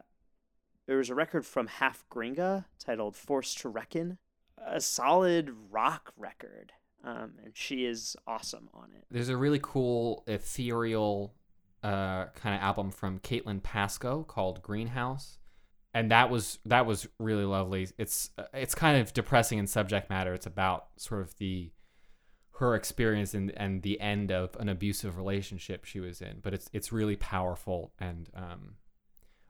there 0.87 0.97
was 0.97 1.11
a 1.11 1.15
record 1.15 1.47
from 1.47 1.69
Half 1.69 2.05
Gringa 2.11 2.65
titled 2.79 3.17
"Forced 3.17 3.59
to 3.59 3.69
Reckon." 3.69 4.19
a 4.67 4.81
solid 4.81 5.51
rock 5.71 6.13
record. 6.17 6.73
Um, 7.05 7.33
and 7.45 7.53
she 7.55 7.85
is 7.85 8.17
awesome 8.27 8.69
on 8.75 8.91
it. 8.95 9.05
There's 9.11 9.29
a 9.29 9.37
really 9.37 9.59
cool 9.61 10.23
ethereal 10.27 11.35
uh, 11.83 12.27
kind 12.27 12.55
of 12.55 12.63
album 12.63 12.93
from 12.93 13.19
Caitlin 13.19 13.63
Pasco 13.63 14.23
called 14.23 14.63
Greenhouse, 14.63 15.39
and 15.95 16.11
that 16.11 16.31
was 16.31 16.59
that 16.67 16.87
was 16.87 17.07
really 17.19 17.45
lovely. 17.45 17.89
It's 17.99 18.31
it's 18.55 18.75
kind 18.75 19.01
of 19.01 19.13
depressing 19.13 19.59
in 19.59 19.67
subject 19.67 20.09
matter. 20.09 20.33
It's 20.33 20.47
about 20.47 20.87
sort 20.97 21.21
of 21.23 21.37
the 21.39 21.71
her 22.59 22.75
experience 22.75 23.35
and 23.35 23.53
and 23.57 23.83
the 23.83 24.01
end 24.01 24.31
of 24.31 24.57
an 24.59 24.69
abusive 24.69 25.17
relationship 25.17 25.85
she 25.85 26.01
was 26.01 26.21
in, 26.23 26.39
but 26.43 26.55
it's 26.55 26.71
it's 26.73 26.93
really 26.93 27.17
powerful 27.17 27.93
and 27.99 28.31
um, 28.35 28.75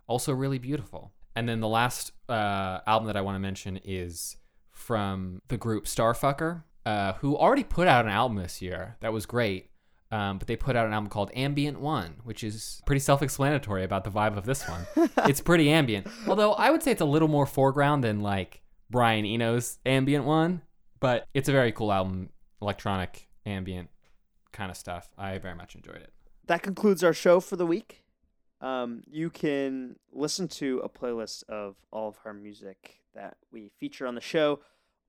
also 0.06 0.32
really 0.32 0.58
beautiful. 0.58 1.12
And 1.34 1.48
then 1.48 1.60
the 1.60 1.68
last 1.68 2.12
uh, 2.28 2.80
album 2.86 3.06
that 3.06 3.16
I 3.16 3.20
want 3.22 3.36
to 3.36 3.40
mention 3.40 3.80
is 3.84 4.36
from 4.70 5.40
the 5.48 5.56
group 5.56 5.84
Starfucker, 5.84 6.64
uh, 6.84 7.14
who 7.14 7.36
already 7.36 7.64
put 7.64 7.88
out 7.88 8.04
an 8.04 8.10
album 8.10 8.36
this 8.36 8.60
year 8.60 8.96
that 9.00 9.12
was 9.12 9.26
great. 9.26 9.70
Um, 10.12 10.36
but 10.36 10.46
they 10.46 10.56
put 10.56 10.76
out 10.76 10.86
an 10.86 10.92
album 10.92 11.08
called 11.08 11.30
Ambient 11.34 11.80
One, 11.80 12.16
which 12.22 12.44
is 12.44 12.82
pretty 12.84 13.00
self 13.00 13.22
explanatory 13.22 13.82
about 13.82 14.04
the 14.04 14.10
vibe 14.10 14.36
of 14.36 14.44
this 14.44 14.68
one. 14.68 14.86
it's 15.26 15.40
pretty 15.40 15.70
ambient. 15.70 16.06
Although 16.28 16.52
I 16.52 16.70
would 16.70 16.82
say 16.82 16.90
it's 16.90 17.00
a 17.00 17.06
little 17.06 17.28
more 17.28 17.46
foreground 17.46 18.04
than 18.04 18.20
like 18.20 18.60
Brian 18.90 19.24
Eno's 19.24 19.78
Ambient 19.86 20.26
One, 20.26 20.60
but 21.00 21.26
it's 21.32 21.48
a 21.48 21.52
very 21.52 21.72
cool 21.72 21.90
album, 21.90 22.28
electronic, 22.60 23.26
ambient 23.46 23.88
kind 24.52 24.70
of 24.70 24.76
stuff. 24.76 25.10
I 25.16 25.38
very 25.38 25.54
much 25.54 25.74
enjoyed 25.74 25.96
it. 25.96 26.12
That 26.46 26.62
concludes 26.62 27.02
our 27.02 27.14
show 27.14 27.40
for 27.40 27.56
the 27.56 27.66
week. 27.66 28.04
Um, 28.60 29.02
you 29.10 29.30
can 29.30 29.96
listen 30.12 30.46
to 30.48 30.80
a 30.84 30.88
playlist 30.90 31.42
of 31.48 31.76
all 31.90 32.08
of 32.08 32.18
our 32.24 32.34
music 32.34 33.00
that 33.14 33.36
we 33.50 33.70
feature 33.80 34.06
on 34.06 34.14
the 34.14 34.20
show 34.20 34.60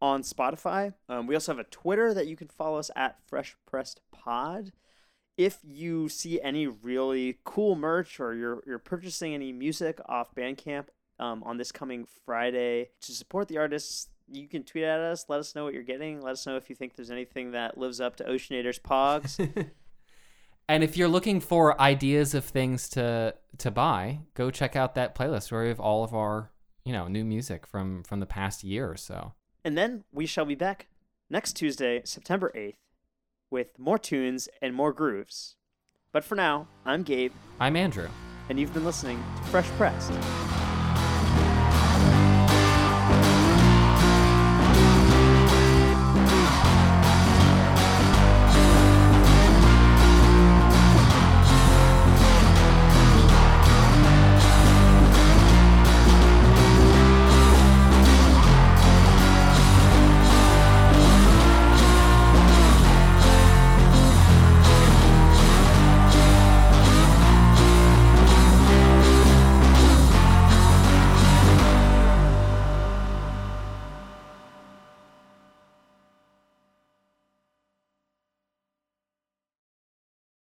on 0.01 0.23
Spotify. 0.23 0.93
Um, 1.09 1.27
we 1.27 1.35
also 1.35 1.51
have 1.51 1.59
a 1.59 1.69
Twitter 1.69 2.13
that 2.13 2.27
you 2.27 2.35
can 2.35 2.47
follow 2.47 2.79
us 2.79 2.89
at 2.95 3.17
Fresh 3.27 3.55
Pressed 3.65 4.01
Pod. 4.11 4.71
If 5.37 5.59
you 5.63 6.09
see 6.09 6.39
any 6.41 6.67
really 6.67 7.39
cool 7.43 7.75
merch 7.75 8.19
or 8.19 8.35
you're 8.35 8.63
you're 8.67 8.79
purchasing 8.79 9.33
any 9.33 9.51
music 9.51 9.99
off 10.07 10.33
Bandcamp 10.35 10.85
um, 11.19 11.43
on 11.43 11.57
this 11.57 11.71
coming 11.71 12.05
Friday 12.25 12.89
to 13.01 13.11
support 13.11 13.47
the 13.47 13.57
artists, 13.57 14.09
you 14.31 14.47
can 14.47 14.63
tweet 14.63 14.83
at 14.83 14.99
us. 14.99 15.25
Let 15.29 15.39
us 15.39 15.55
know 15.55 15.63
what 15.63 15.73
you're 15.73 15.83
getting. 15.83 16.21
Let 16.21 16.33
us 16.33 16.45
know 16.45 16.55
if 16.55 16.69
you 16.69 16.75
think 16.75 16.95
there's 16.95 17.11
anything 17.11 17.51
that 17.51 17.77
lives 17.77 17.99
up 17.99 18.15
to 18.17 18.23
Oceanator's 18.23 18.79
Pogs. 18.79 19.71
And 20.69 20.83
if 20.83 20.95
you're 20.95 21.09
looking 21.09 21.39
for 21.39 21.79
ideas 21.79 22.33
of 22.33 22.45
things 22.45 22.89
to 22.89 23.35
to 23.57 23.71
buy, 23.71 24.19
go 24.33 24.49
check 24.49 24.75
out 24.75 24.95
that 24.95 25.15
playlist 25.15 25.51
where 25.51 25.63
we 25.63 25.67
have 25.69 25.79
all 25.79 26.03
of 26.03 26.13
our 26.13 26.51
you 26.85 26.93
know 26.93 27.07
new 27.07 27.23
music 27.23 27.67
from 27.67 28.03
from 28.03 28.19
the 28.19 28.25
past 28.25 28.63
year 28.63 28.89
or 28.89 28.97
so. 28.97 29.33
And 29.65 29.77
then 29.77 30.03
we 30.11 30.25
shall 30.25 30.45
be 30.45 30.55
back 30.55 30.87
next 31.29 31.53
Tuesday, 31.53 32.01
September 32.05 32.51
8th, 32.55 32.75
with 33.53 33.77
more 33.77 33.99
tunes 33.99 34.49
and 34.63 34.73
more 34.73 34.91
grooves. 34.91 35.55
But 36.11 36.23
for 36.23 36.33
now, 36.33 36.67
I'm 36.85 37.03
Gabe, 37.03 37.31
I'm 37.59 37.75
Andrew. 37.75 38.09
and 38.49 38.59
you've 38.59 38.73
been 38.73 38.83
listening 38.83 39.23
to 39.37 39.43
Fresh 39.43 39.67
Press. 39.77 40.09